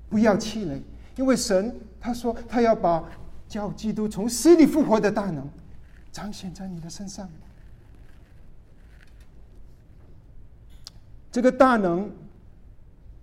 [0.09, 0.81] 不要气馁，
[1.15, 3.03] 因为神他说他要把
[3.47, 5.47] 叫基督从死里复活的大能
[6.11, 7.29] 彰显在你的身上。
[11.31, 12.09] 这个大能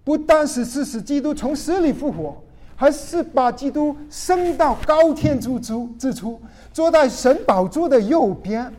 [0.05, 2.43] 不单是是使基督从死里复活，
[2.77, 6.41] 还是把基督升到高天之处之处，
[6.73, 8.71] 坐在神宝座的右边。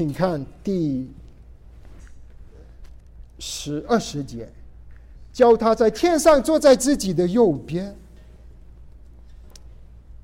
[0.00, 1.06] 请看第
[3.38, 4.48] 十二十节。
[5.30, 7.94] 叫他在天上坐在自己的右边。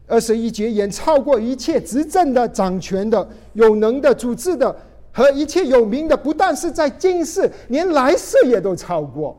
[0.07, 4.75] 二十一节言超过一切执政的、掌权的、有能的、主治的
[5.13, 9.37] 和一切有名的，不但是在今世，连来世也都超过。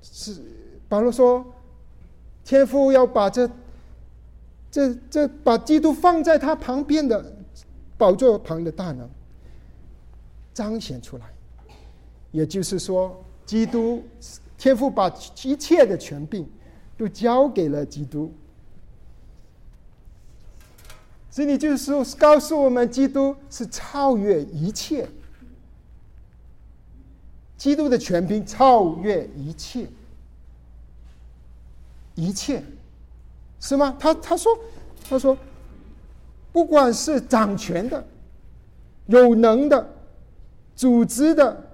[0.00, 0.40] 是
[0.88, 1.44] 保罗说，
[2.44, 3.50] 天父要把这、
[4.76, 7.34] 这、这把基督放在他旁边的
[7.96, 9.08] 宝座旁的大能。
[10.52, 11.24] 彰显出来，
[12.30, 14.02] 也就是说，基督
[14.58, 15.10] 天父把
[15.44, 16.46] 一切的权柄
[16.98, 18.30] 都交给了基督。
[21.30, 25.08] 这里就是说，告诉我们，基督是超越一切，
[27.56, 29.86] 基督的权柄超越一切，
[32.14, 32.62] 一切
[33.66, 33.96] 是吗？
[33.98, 34.56] 他他说
[35.08, 35.36] 他说，
[36.52, 38.04] 不管是掌权的、
[39.06, 39.94] 有能的。
[40.76, 41.70] 组织的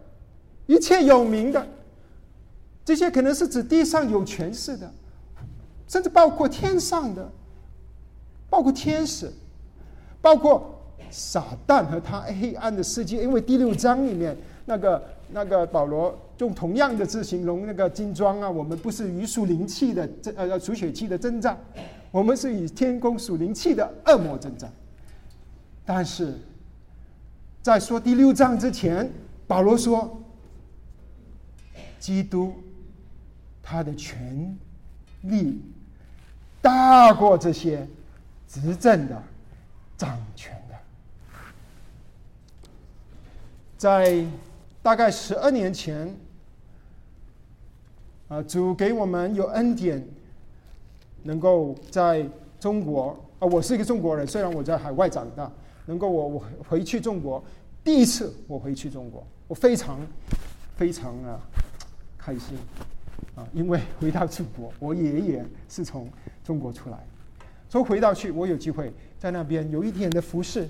[0.66, 1.66] 一切有名的，
[2.84, 4.88] 这些可能是指地上有权势的，
[5.88, 7.28] 甚至包括天上的，
[8.48, 9.28] 包括天使，
[10.20, 10.72] 包括
[11.10, 13.20] 撒旦和他黑暗的世界。
[13.20, 14.36] 因为第六章里面
[14.66, 21.56] 那个那个保罗用同样的字形容那个金装啊，我们不是与属灵气的这呃属血气的征战，
[22.10, 24.68] 我们是与天宫属灵气的恶魔征战。
[25.86, 26.34] 但是
[27.62, 29.08] 在说第六章之前，
[29.46, 30.20] 保罗说，
[32.00, 32.52] 基督
[33.62, 34.58] 他的权
[35.20, 35.62] 力
[36.60, 37.86] 大过这些
[38.48, 39.22] 执政的
[39.96, 40.74] 掌权的，
[43.78, 44.26] 在。
[44.84, 46.12] 大概十二年前，
[48.32, 50.02] 啊，主给我们有恩典，
[51.22, 52.26] 能够在
[52.58, 55.52] 中国啊，我是一个中国人，虽然我在海外长大，
[55.84, 57.44] 能够我我回去中国，
[57.84, 60.00] 第一次我回去中国，我非常
[60.76, 61.38] 非常啊
[62.16, 62.56] 开心
[63.34, 66.08] 啊，因为回到祖国，我爷爷是从
[66.42, 66.96] 中国出来，
[67.68, 70.66] 所以回到去，我有机会在那边有一点的服饰。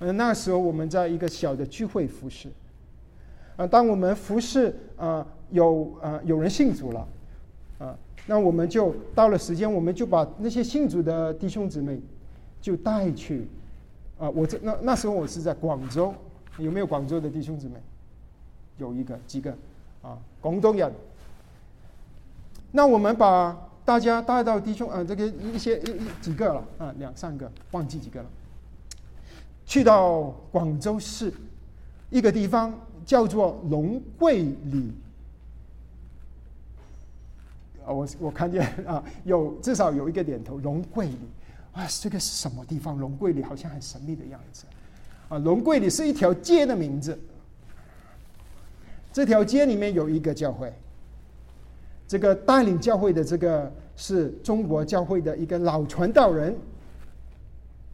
[0.00, 2.50] 嗯，那时候我们在一个小的聚会服饰。
[3.56, 7.08] 啊，当我们服侍啊，有啊有人信主了，
[7.78, 7.96] 啊，
[8.26, 11.98] 那我们就到了时间，我们就把那些信主的弟兄姊妹
[12.60, 13.46] 就带去，
[14.18, 16.14] 啊，我这那那时候我是在广州，
[16.58, 17.74] 有没有广州的弟兄姊妹？
[18.78, 19.50] 有一个几个
[20.02, 20.92] 啊，广东人。
[22.70, 28.26] 那我们把大家带到弟兄啊，这个一些一几个了啊，两三个，忘记几个了，
[29.64, 31.32] 去到广州市
[32.10, 32.72] 一个地方。
[33.06, 34.92] 叫做龙桂里
[37.88, 40.58] 啊，我我看见啊，有至少有一个点头。
[40.58, 41.16] 龙桂里
[41.72, 42.98] 啊，这个是什么地方？
[42.98, 44.66] 龙桂里好像很神秘的样子
[45.30, 45.38] 啊。
[45.38, 47.18] 龙桂里是一条街的名字，
[49.10, 50.70] 这条街里面有一个教会，
[52.06, 56.54] 这个带领教会的这个是中国教会的一个老传道人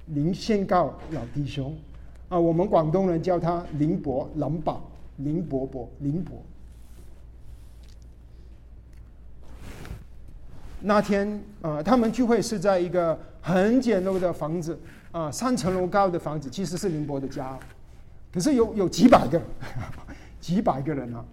[0.06, 1.72] 林先告老弟兄
[2.28, 4.82] 啊，我们广东人叫他林伯林宝。
[5.18, 6.36] 林伯伯，林伯。
[10.84, 14.78] 那天啊，他们聚会是在一个很简陋的房子
[15.12, 17.58] 啊，三层楼高的房子，其实是林伯的家。
[18.32, 19.40] 可是有有几百个，
[20.40, 21.24] 几百个人啊，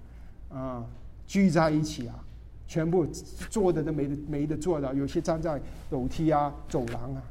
[0.49, 0.85] 啊，
[1.27, 2.15] 聚在一起啊，
[2.67, 3.05] 全部
[3.49, 7.21] 坐的都没得没得坐的，有些站在楼梯啊、走廊啊。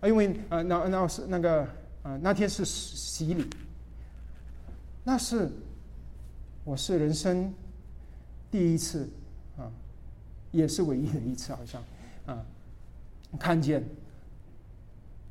[0.00, 1.62] 啊，因为啊，那那是那个
[2.02, 3.46] 啊，那天是洗礼，
[5.04, 5.50] 那是。
[6.62, 7.52] 我是人生
[8.50, 9.08] 第一次，
[10.50, 11.82] 也是唯一的一次，好像
[12.26, 12.44] 啊，
[13.38, 13.84] 看见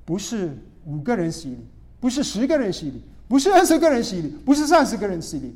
[0.06, 1.66] 不是五个人洗礼，
[2.00, 5.56] 不是十个人洗礼，不是二十个人洗礼，不是三十个人洗礼，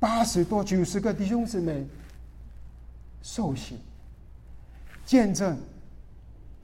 [0.00, 1.86] 八十多、九十个弟兄姊妹
[3.22, 3.76] 受洗，
[5.04, 5.56] 见证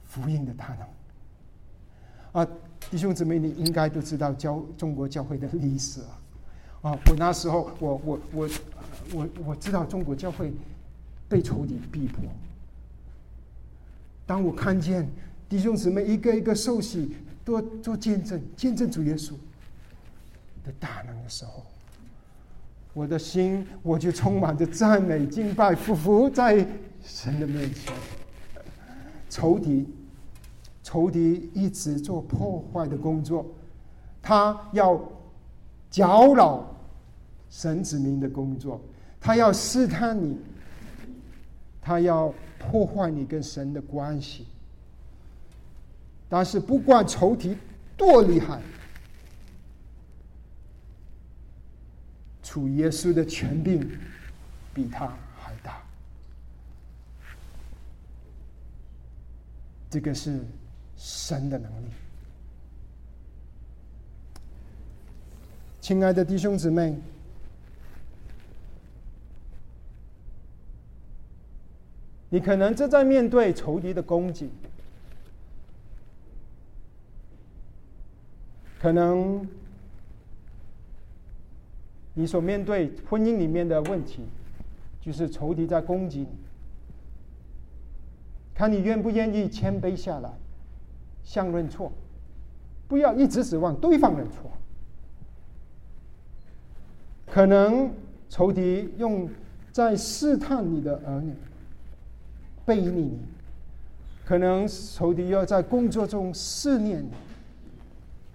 [0.04, 0.76] 福音的大
[2.32, 2.50] 能啊！
[2.90, 6.20] 弟兄姊妹，你应该都知道教中国教会的历史啊。
[6.90, 6.98] 啊！
[7.06, 8.48] 我那时候，我我我
[9.14, 10.52] 我我知道中国教会
[11.34, 12.22] 被仇敌逼迫。
[14.24, 15.04] 当我看见
[15.48, 19.32] 弟兄姊妹一个一个受洗，多做见证，见证主耶稣
[20.64, 21.66] 的大能的时候，
[22.92, 26.64] 我的心我就充满着赞美、敬拜、匍匐在
[27.02, 27.92] 神的面前。
[29.28, 29.88] 仇敌，
[30.84, 33.44] 仇敌一直做破坏的工作，
[34.22, 35.02] 他要
[35.90, 36.72] 搅扰。
[37.50, 38.80] 神子民的工作，
[39.20, 40.38] 他要试探你，
[41.84, 44.46] 他要破坏你跟神的关系。
[46.30, 47.54] 但是不管仇敌
[47.94, 48.58] 多厉害，
[52.42, 53.86] 主耶稣的权柄
[54.72, 55.82] 比他还大。
[59.90, 60.40] 这个是
[60.96, 61.88] 神的能力。
[65.82, 66.98] 亲爱的弟兄姊妹。
[72.34, 74.50] 你可能正在面对仇敌的攻击，
[78.80, 79.46] 可能
[82.14, 84.24] 你所面对婚姻里面的问题，
[85.00, 86.28] 就是仇敌在攻击你。
[88.52, 90.28] 看你愿不愿意谦卑下来，
[91.22, 91.92] 相认错，
[92.88, 94.50] 不要一直指望对方认错。
[97.26, 97.92] 可能
[98.28, 99.30] 仇敌用
[99.70, 101.32] 在试探你的儿女。
[102.64, 103.18] 背逆你，
[104.24, 107.10] 可能仇敌要在工作中试炼你，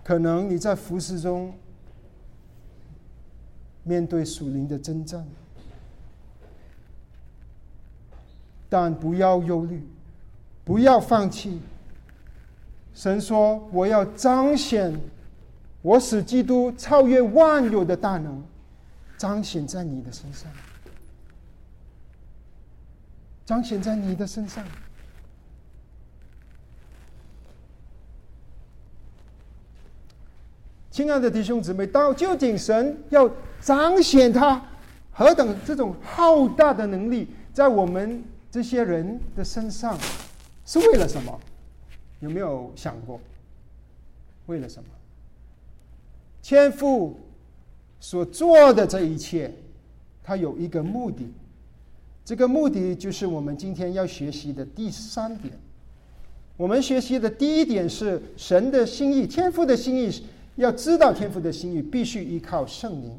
[0.04, 1.54] 可能你在服侍中
[3.84, 5.26] 面对属灵的征战，
[8.70, 9.84] 但不要忧虑，
[10.64, 11.60] 不要放弃。
[12.94, 14.94] 神说：“我要彰显
[15.82, 18.44] 我使基督超越万有的大能，
[19.18, 20.52] 彰显在你的身上，
[23.50, 24.64] 彰显在你的身上。
[30.92, 33.28] 亲爱的弟兄姊妹，到究竟神要
[33.60, 34.64] 彰显他
[35.12, 39.98] 何等这种浩大的能力，在我们这些人的身上，
[40.64, 41.42] 是为了什么？
[42.20, 43.20] 有没有想过？
[44.46, 44.90] 为了什么？
[46.44, 47.20] 天父
[48.00, 49.52] 所做的这一切，
[50.24, 51.34] 他有一个目的，
[52.30, 55.52] 这个目的就是我们今天要学习的第三点。
[56.58, 60.24] 我们学习的第一点是神的心意，天父的心意。
[60.56, 63.18] 要知道天父的心意，必须依靠圣灵。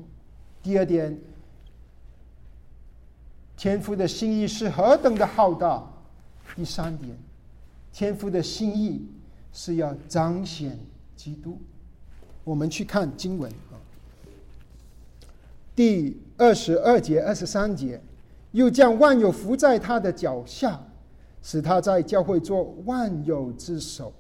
[0.63, 1.19] 第二点，
[3.57, 5.85] 天父的心意是何等的浩大。
[6.55, 7.11] 第三点，
[7.93, 9.05] 天父的心意
[9.53, 10.79] 是要彰显
[11.17, 11.59] 基督。
[12.45, 13.75] 我们去看经文啊，
[15.75, 18.01] 第二十二节、二十三节，
[18.53, 20.81] 又将万有伏在他的脚下，
[21.43, 24.13] 使他在教会做万有之首。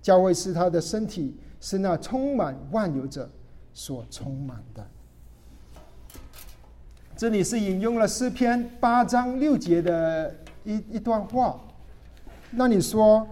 [0.00, 1.36] 教会是他的身体。
[1.62, 3.30] 是那充满万有者
[3.74, 4.82] 所充满的。
[7.14, 11.60] 这里是引用了诗篇八章六节的一一段话。
[12.50, 13.28] 那你说，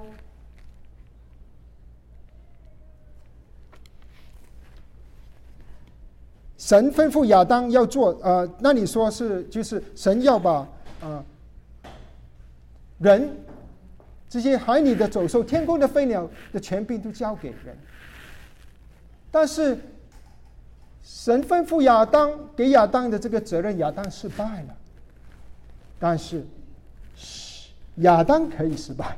[6.69, 10.69] 神吩咐亚当要做，呃，那你说是就是神要把
[11.01, 11.25] 啊
[12.99, 13.35] 人
[14.29, 17.75] 这些海里的走兽、天空的飞鸟的权柄都交给人。
[19.31, 19.79] 但是，
[21.03, 24.77] 神吩咐亚当给亚当的这个责任，亚当失败了。
[25.99, 26.45] 但是，
[27.97, 29.17] 亚当可以失败，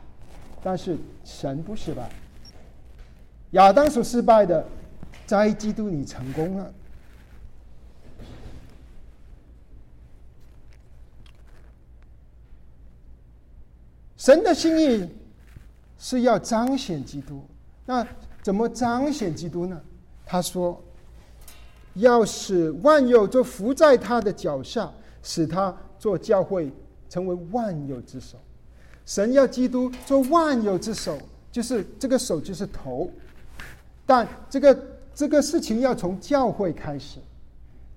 [0.62, 2.08] 但是神不失败。
[3.50, 4.64] 亚当所失败的，
[5.26, 6.72] 在基督里成功了。
[14.30, 15.08] 神的心意
[15.98, 17.42] 是要彰显基督，
[17.84, 18.06] 那
[18.40, 19.80] 怎么彰显基督呢？
[20.24, 20.80] 他说
[21.94, 24.88] ：“要使万有都伏在他的脚下，
[25.20, 26.72] 使他做教会，
[27.08, 28.38] 成为万有之首。
[29.04, 31.18] 神要基督做万有之首，
[31.50, 33.10] 就是这个手就是头。
[34.06, 37.18] 但这个这个事情要从教会开始，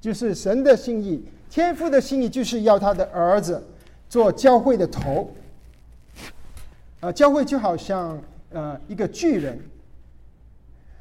[0.01, 3.63] 就是神的心意，天父的心意，就是要他的儿子
[4.09, 5.29] 做教会的头。
[7.03, 9.59] 啊，教会就好像呃一个巨人。”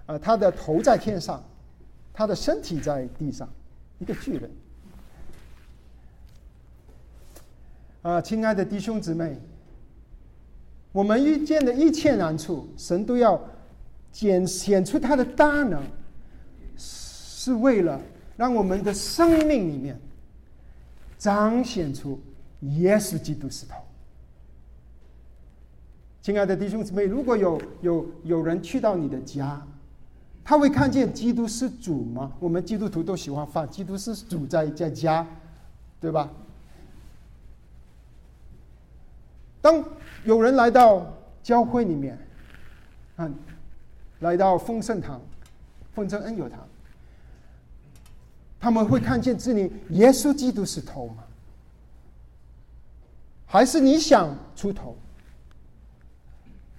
[0.06, 1.40] 呃，他的头在天上，
[2.12, 3.48] 他的身体在地上，
[4.00, 4.50] 一个巨人。
[8.02, 9.38] 啊，亲爱的弟兄姊妹，
[10.90, 13.40] 我们遇见的一切难处，神都要
[14.10, 15.80] 显显出他的大能，
[16.76, 18.00] 是为了
[18.36, 19.96] 让我们的生命里面
[21.16, 22.20] 彰显出
[22.62, 23.76] 耶稣基督是头。
[26.22, 29.60] 亲爱的弟兄姊妹，如果有有有人去到你的家，
[30.44, 32.30] 他会看见基督是主吗？
[32.38, 35.26] 我们基督徒都喜欢放基督是主在在家，
[36.00, 36.30] 对吧？
[39.60, 39.84] 当
[40.24, 41.12] 有人来到
[41.42, 42.16] 教会里面，
[43.16, 43.34] 嗯，
[44.20, 45.20] 来到丰盛堂、
[45.92, 46.60] 丰盛恩友堂，
[48.60, 51.24] 他们会看见这里耶稣基督是头吗？
[53.44, 54.96] 还是你想出头？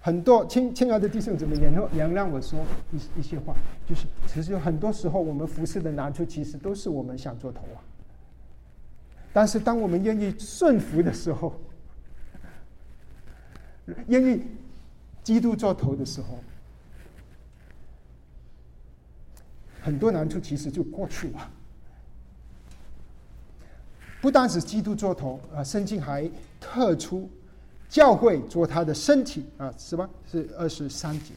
[0.05, 2.59] 很多亲亲爱的弟兄姊妹，然后原谅我说
[2.91, 3.55] 一一些话，
[3.87, 7.79] 就是其实有很多时候，我们服侍的难处，其实都是我们想做头啊。
[9.31, 11.57] 但是当我们愿意顺服的时候，
[14.07, 14.41] 愿意
[15.23, 16.37] 基督做头的时候，
[19.81, 21.49] 很多难处其实就过去了。
[24.19, 26.29] 不单是基督做头啊，圣经还
[26.59, 27.31] 特出。
[27.93, 30.09] 教会做他的身体啊，是吧？
[30.31, 31.35] 是二十三节。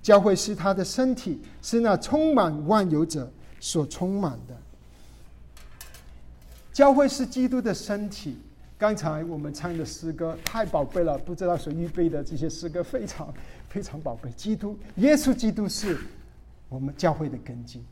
[0.00, 3.28] 教会是他的身体，是那充满万有者
[3.58, 4.56] 所充满的。
[6.72, 8.38] 教会是基督的身体。
[8.78, 13.34] 刚才我们唱的诗歌太宝贝了，不知道谁预备的这些诗歌非常
[13.68, 14.30] 非常宝贝。
[14.36, 15.98] 基督，耶稣基督是
[16.68, 17.82] 我们教会的根基。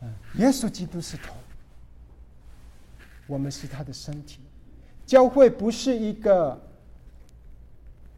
[0.00, 1.34] 嗯，耶稣基督是头，
[3.26, 4.40] 我们是他的身体。
[5.04, 6.58] 教会不是一个。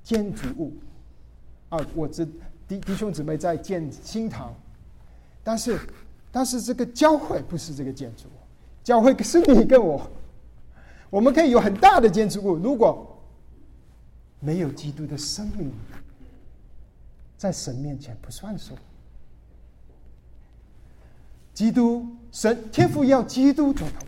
[0.08, 0.72] 建筑物，
[1.68, 2.24] 啊，我这
[2.66, 4.54] 弟弟兄姊妹在建新堂，
[5.44, 5.78] 但是，
[6.32, 8.40] 但是这个教会不是这个建筑物，
[8.82, 10.10] 教会是你跟我，
[11.10, 13.20] 我们可以有很大的建筑物，如果
[14.40, 15.70] 没有基督的生命，
[17.36, 18.74] 在神面前不算数。
[21.52, 24.06] 基督神天父要基督做头，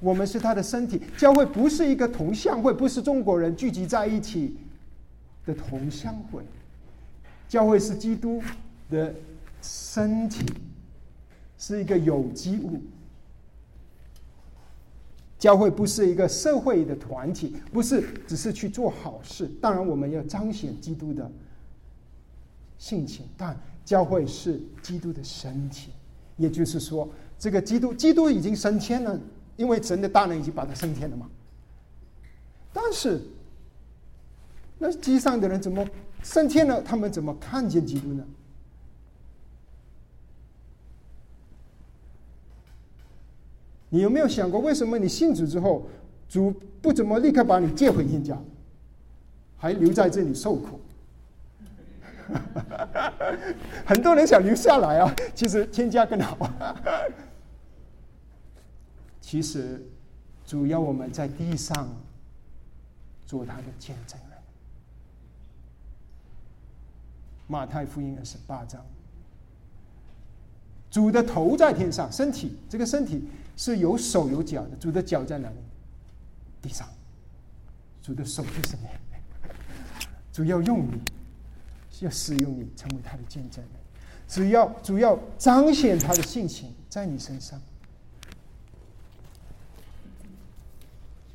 [0.00, 1.02] 我们是他的身体。
[1.16, 4.56] 教会不是一个同乡会，不是中国人聚集在一起
[5.46, 6.42] 的同乡会。
[7.48, 8.42] 教会是基督
[8.90, 9.14] 的
[9.62, 10.44] 身体，
[11.56, 12.82] 是一个有机物。
[15.38, 19.46] 教会不是一个社会的团体，不是只是去做好事。
[19.60, 21.30] 当然，我们要彰显基督的
[22.78, 25.92] 性情，但教会是基督的身体。
[26.36, 29.18] 也就是说，这个基督，基督已经升天了，
[29.56, 31.30] 因为神的大能已经把他升天了嘛。
[32.72, 33.22] 但是，
[34.78, 35.86] 那地上的人怎么
[36.22, 36.82] 升天了？
[36.82, 38.24] 他们怎么看见基督呢？
[43.88, 45.86] 你有没有想过，为什么你信主之后，
[46.28, 46.52] 主
[46.82, 48.36] 不怎么立刻把你接回天家，
[49.56, 50.80] 还留在这里受苦？
[53.86, 56.36] 很多人想留下来啊，其实天家更好。
[59.22, 59.80] 其实，
[60.44, 61.88] 主要我们在地上
[63.24, 64.35] 做他的见证人。
[67.46, 68.84] 马太福音二十八章，
[70.90, 73.24] 主的头在天上，身体这个身体。
[73.58, 75.56] 是有手有脚的，主的脚在哪里？
[76.60, 76.86] 地上。
[78.02, 78.88] 主的手就是你，
[80.30, 81.00] 主要用你，
[82.00, 83.72] 要使用你成为他的见证人。
[84.28, 87.58] 只要主要彰显他的性情在你身上。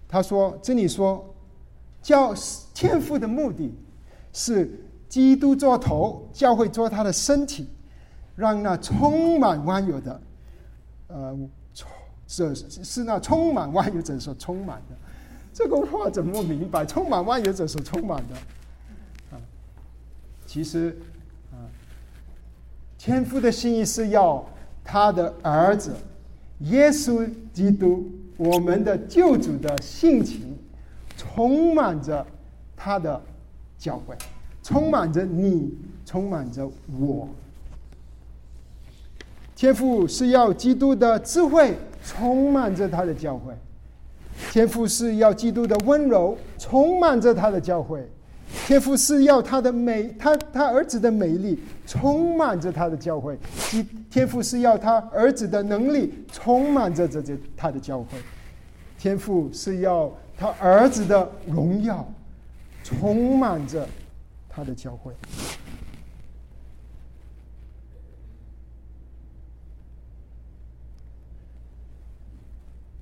[0.08, 1.34] 他说：“这里说，
[2.04, 2.36] 叫
[2.76, 3.74] 天赋的目的
[4.32, 4.80] 是
[5.12, 7.68] 基督做头，教会做他的身体，
[8.36, 10.22] 让那充满万有的，
[11.10, 11.38] 呃。”
[12.34, 14.96] 是是那充满万有者所充满的，
[15.54, 16.86] 这个话怎么明白？
[16.86, 19.42] 充满万有者所充满的，啊，
[20.48, 20.98] 其实
[21.52, 21.60] 啊，
[22.98, 24.46] 天父的心意是要
[24.82, 25.94] 他的儿子
[26.60, 30.58] 耶稣基督，我们的救主的性情，
[31.18, 32.26] 充满着
[32.78, 33.22] 他的
[33.78, 34.16] 教会，
[34.64, 35.74] 充满着你，
[36.06, 37.28] 充满着我。
[39.56, 41.76] 天赋是要基督的智慧。
[42.04, 43.54] 充满着他的教会，
[44.52, 48.04] 天赋是要基督的温柔充满着他的教会，
[48.66, 53.38] 天赋是要他的美，他他儿子的美丽充满着他的教会，
[53.70, 58.18] 天天父是要他儿子的能力充满着这这他的教会，
[58.98, 62.04] 天赋是要他儿子的荣耀
[62.84, 63.88] 充满着
[64.54, 65.14] 他的教会。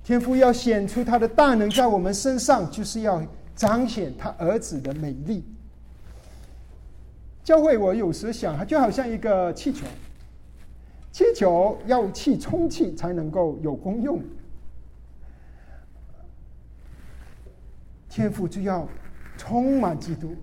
[0.02, 3.24] 天父要显出他的大能在我们身上，就是要
[3.54, 5.44] 彰显他儿子的美丽。
[7.44, 9.86] 教会，我有时想，它就好像一个气球，
[11.10, 14.22] 气球要气充气才能够有功用。
[18.08, 18.88] 天父就要
[19.36, 20.34] 充满基督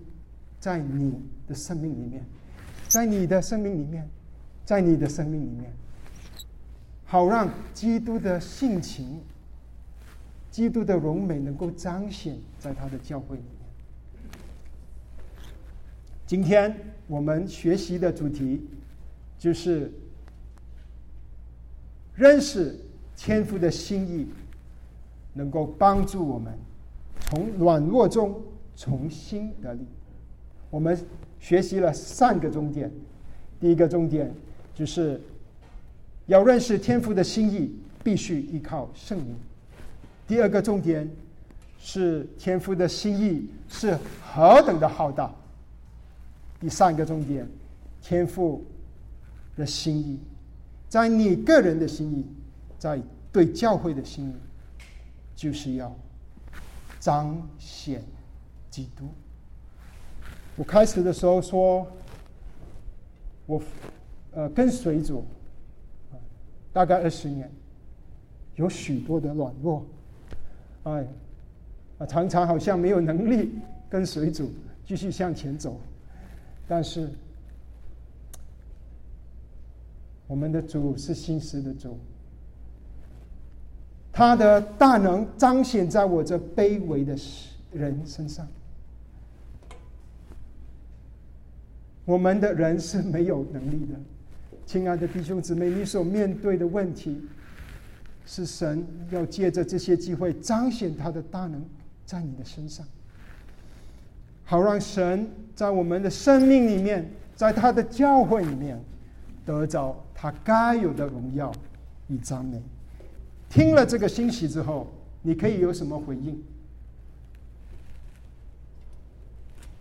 [0.60, 2.24] 在你的生命里面，
[2.88, 4.08] 在你的生命里面，
[4.64, 5.72] 在你的生命里面，
[7.04, 9.20] 好让基督的性情。
[10.50, 13.52] 基督的荣美能够彰显在他的教会里面。
[16.26, 16.74] 今天
[17.06, 18.66] 我们学习的主题
[19.38, 19.92] 就是
[22.16, 22.76] 认识
[23.14, 24.26] 天父的心意，
[25.34, 26.58] 能够帮助我们
[27.20, 28.42] 从软弱中
[28.74, 29.86] 重新得力。
[30.70, 30.98] 我们
[31.40, 32.90] 学习了三个重点，
[33.60, 34.32] 第一个重点
[34.74, 35.20] 就是
[36.26, 39.34] 要认识天父的心意，必须依靠圣灵。
[40.26, 41.08] 第二个重点
[41.80, 45.34] 是天父的心意是何等的浩大。
[46.60, 47.48] 第三个重点，
[48.02, 48.64] 天父
[49.56, 50.18] 的心意，
[50.88, 52.26] 在你个人的心意，
[52.78, 53.00] 在
[53.32, 54.34] 对教会的心意，
[55.34, 55.96] 就是要
[57.00, 58.02] 彰显
[58.70, 59.08] 基督。
[60.58, 61.86] 我开始的时候说，
[63.46, 63.62] 我
[64.34, 65.24] 呃跟随主
[66.72, 67.48] 大概二十年，
[68.56, 69.86] 有许多的软弱。
[70.82, 71.06] 哎，
[71.98, 73.52] 啊，常常好像没有能力
[73.88, 74.50] 跟随主
[74.84, 75.78] 继续向前走，
[76.66, 77.08] 但是
[80.26, 81.96] 我们的主是新时的主，
[84.12, 87.16] 他的大能彰显在我这卑微的
[87.70, 88.44] 人身上。
[92.08, 93.94] 我们的人是没有能力的，
[94.64, 97.20] 亲爱的弟兄姊妹，你所面对的问题。
[98.24, 101.64] 是神要借着这些机会彰显他的大能
[102.04, 102.86] 在你的身上，
[104.44, 108.78] 好让神在我们的生命里面，在他的教会里面
[109.46, 111.50] 得着他该有的荣耀，
[112.08, 112.62] 与赞美。
[113.48, 114.86] 听了这个信息之后，
[115.22, 116.42] 你可以有什么回应？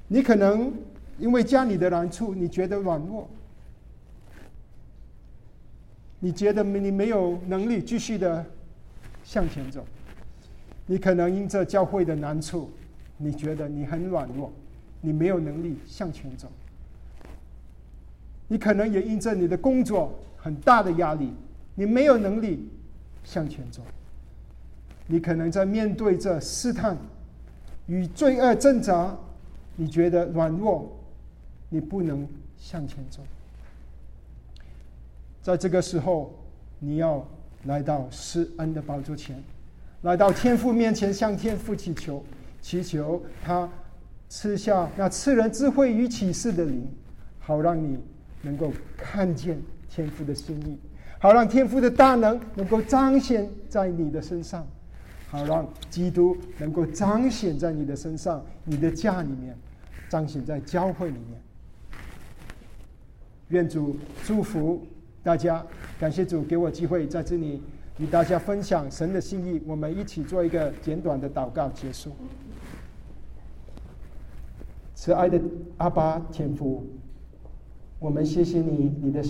[0.08, 0.74] 你可能
[1.20, 3.28] 因为家里的难处，你觉得软弱，
[6.20, 8.46] 你觉得你没有能力继续的
[9.24, 9.86] 向前走。
[10.86, 12.70] 你可能因这教会的难处，
[13.18, 14.52] 你觉得你很软弱，
[15.02, 16.48] 你没有能力向前走。
[18.48, 21.34] 你可能也因着你的工作很大的压力，
[21.76, 22.70] 你没有能力
[23.24, 23.82] 向前走。
[25.08, 26.98] 你可能在面对着试探
[27.88, 29.18] 与罪恶挣扎，
[29.76, 30.97] 你觉得软弱，
[31.70, 33.22] 你不能向前走。
[35.42, 36.34] 在这个时候，
[36.80, 37.26] 你要
[37.66, 39.42] 来到施恩的宝座前。
[40.02, 42.24] 来到天父面前，向天父祈求，
[42.62, 43.68] 祈求他
[44.30, 46.88] 赐下那赐人智慧与启示的灵，
[47.40, 47.98] 好让你
[48.42, 49.60] 能够看见
[49.90, 50.78] 天父的心意，
[51.20, 54.66] 好让天父的大能能够彰显在你的身上，
[55.30, 59.58] 好让基督能够彰显在你的身上，你的家里面，
[60.10, 61.42] 彰显在教会里面。
[63.50, 63.96] 愿主
[64.26, 64.82] 祝福
[65.24, 65.66] 大家，
[66.00, 67.62] 感谢主给我机会在这里。
[68.00, 72.12] 与大家分享神的心意，我们一起做一个简短的祷告结束。
[74.94, 75.42] 慈爱的
[75.78, 76.86] 阿巴天父，
[77.98, 79.24] 我们谢谢你，你的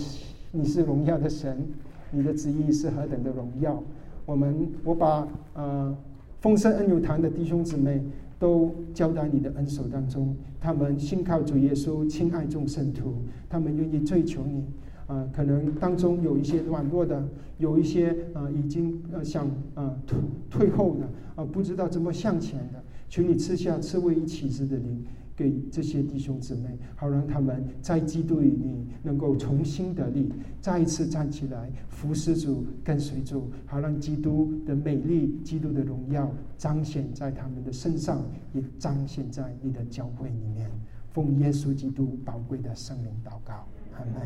[0.52, 1.66] 你是荣耀的神，
[2.10, 3.82] 你的旨意是何等的荣耀。
[4.26, 5.96] 我们我把呃
[6.42, 8.02] 丰盛恩友堂的弟兄姊妹
[8.38, 13.14] 都交在你的恩手当中，他们信靠主耶稣，亲爱众圣徒，
[13.48, 14.64] 他们愿意追求你。
[15.08, 17.26] 啊，可能当中有一些软弱的，
[17.56, 20.18] 有一些啊已经呃想啊退
[20.50, 25.02] 退后的啊不知道怎么向前的，求你赐下赐位于启示的灵
[25.38, 28.58] 给这些弟兄姊妹，好让他们在基督里
[29.04, 38.20] 能够重新得力，再一次站起来服侍主跟随主，好让基督的美丽、基督的荣耀彰显在他们的身上，
[38.52, 40.68] 也彰显在你的教会里面。
[41.12, 43.64] 奉耶稣基督宝贵的圣灵祷告，
[43.94, 44.18] 阿门。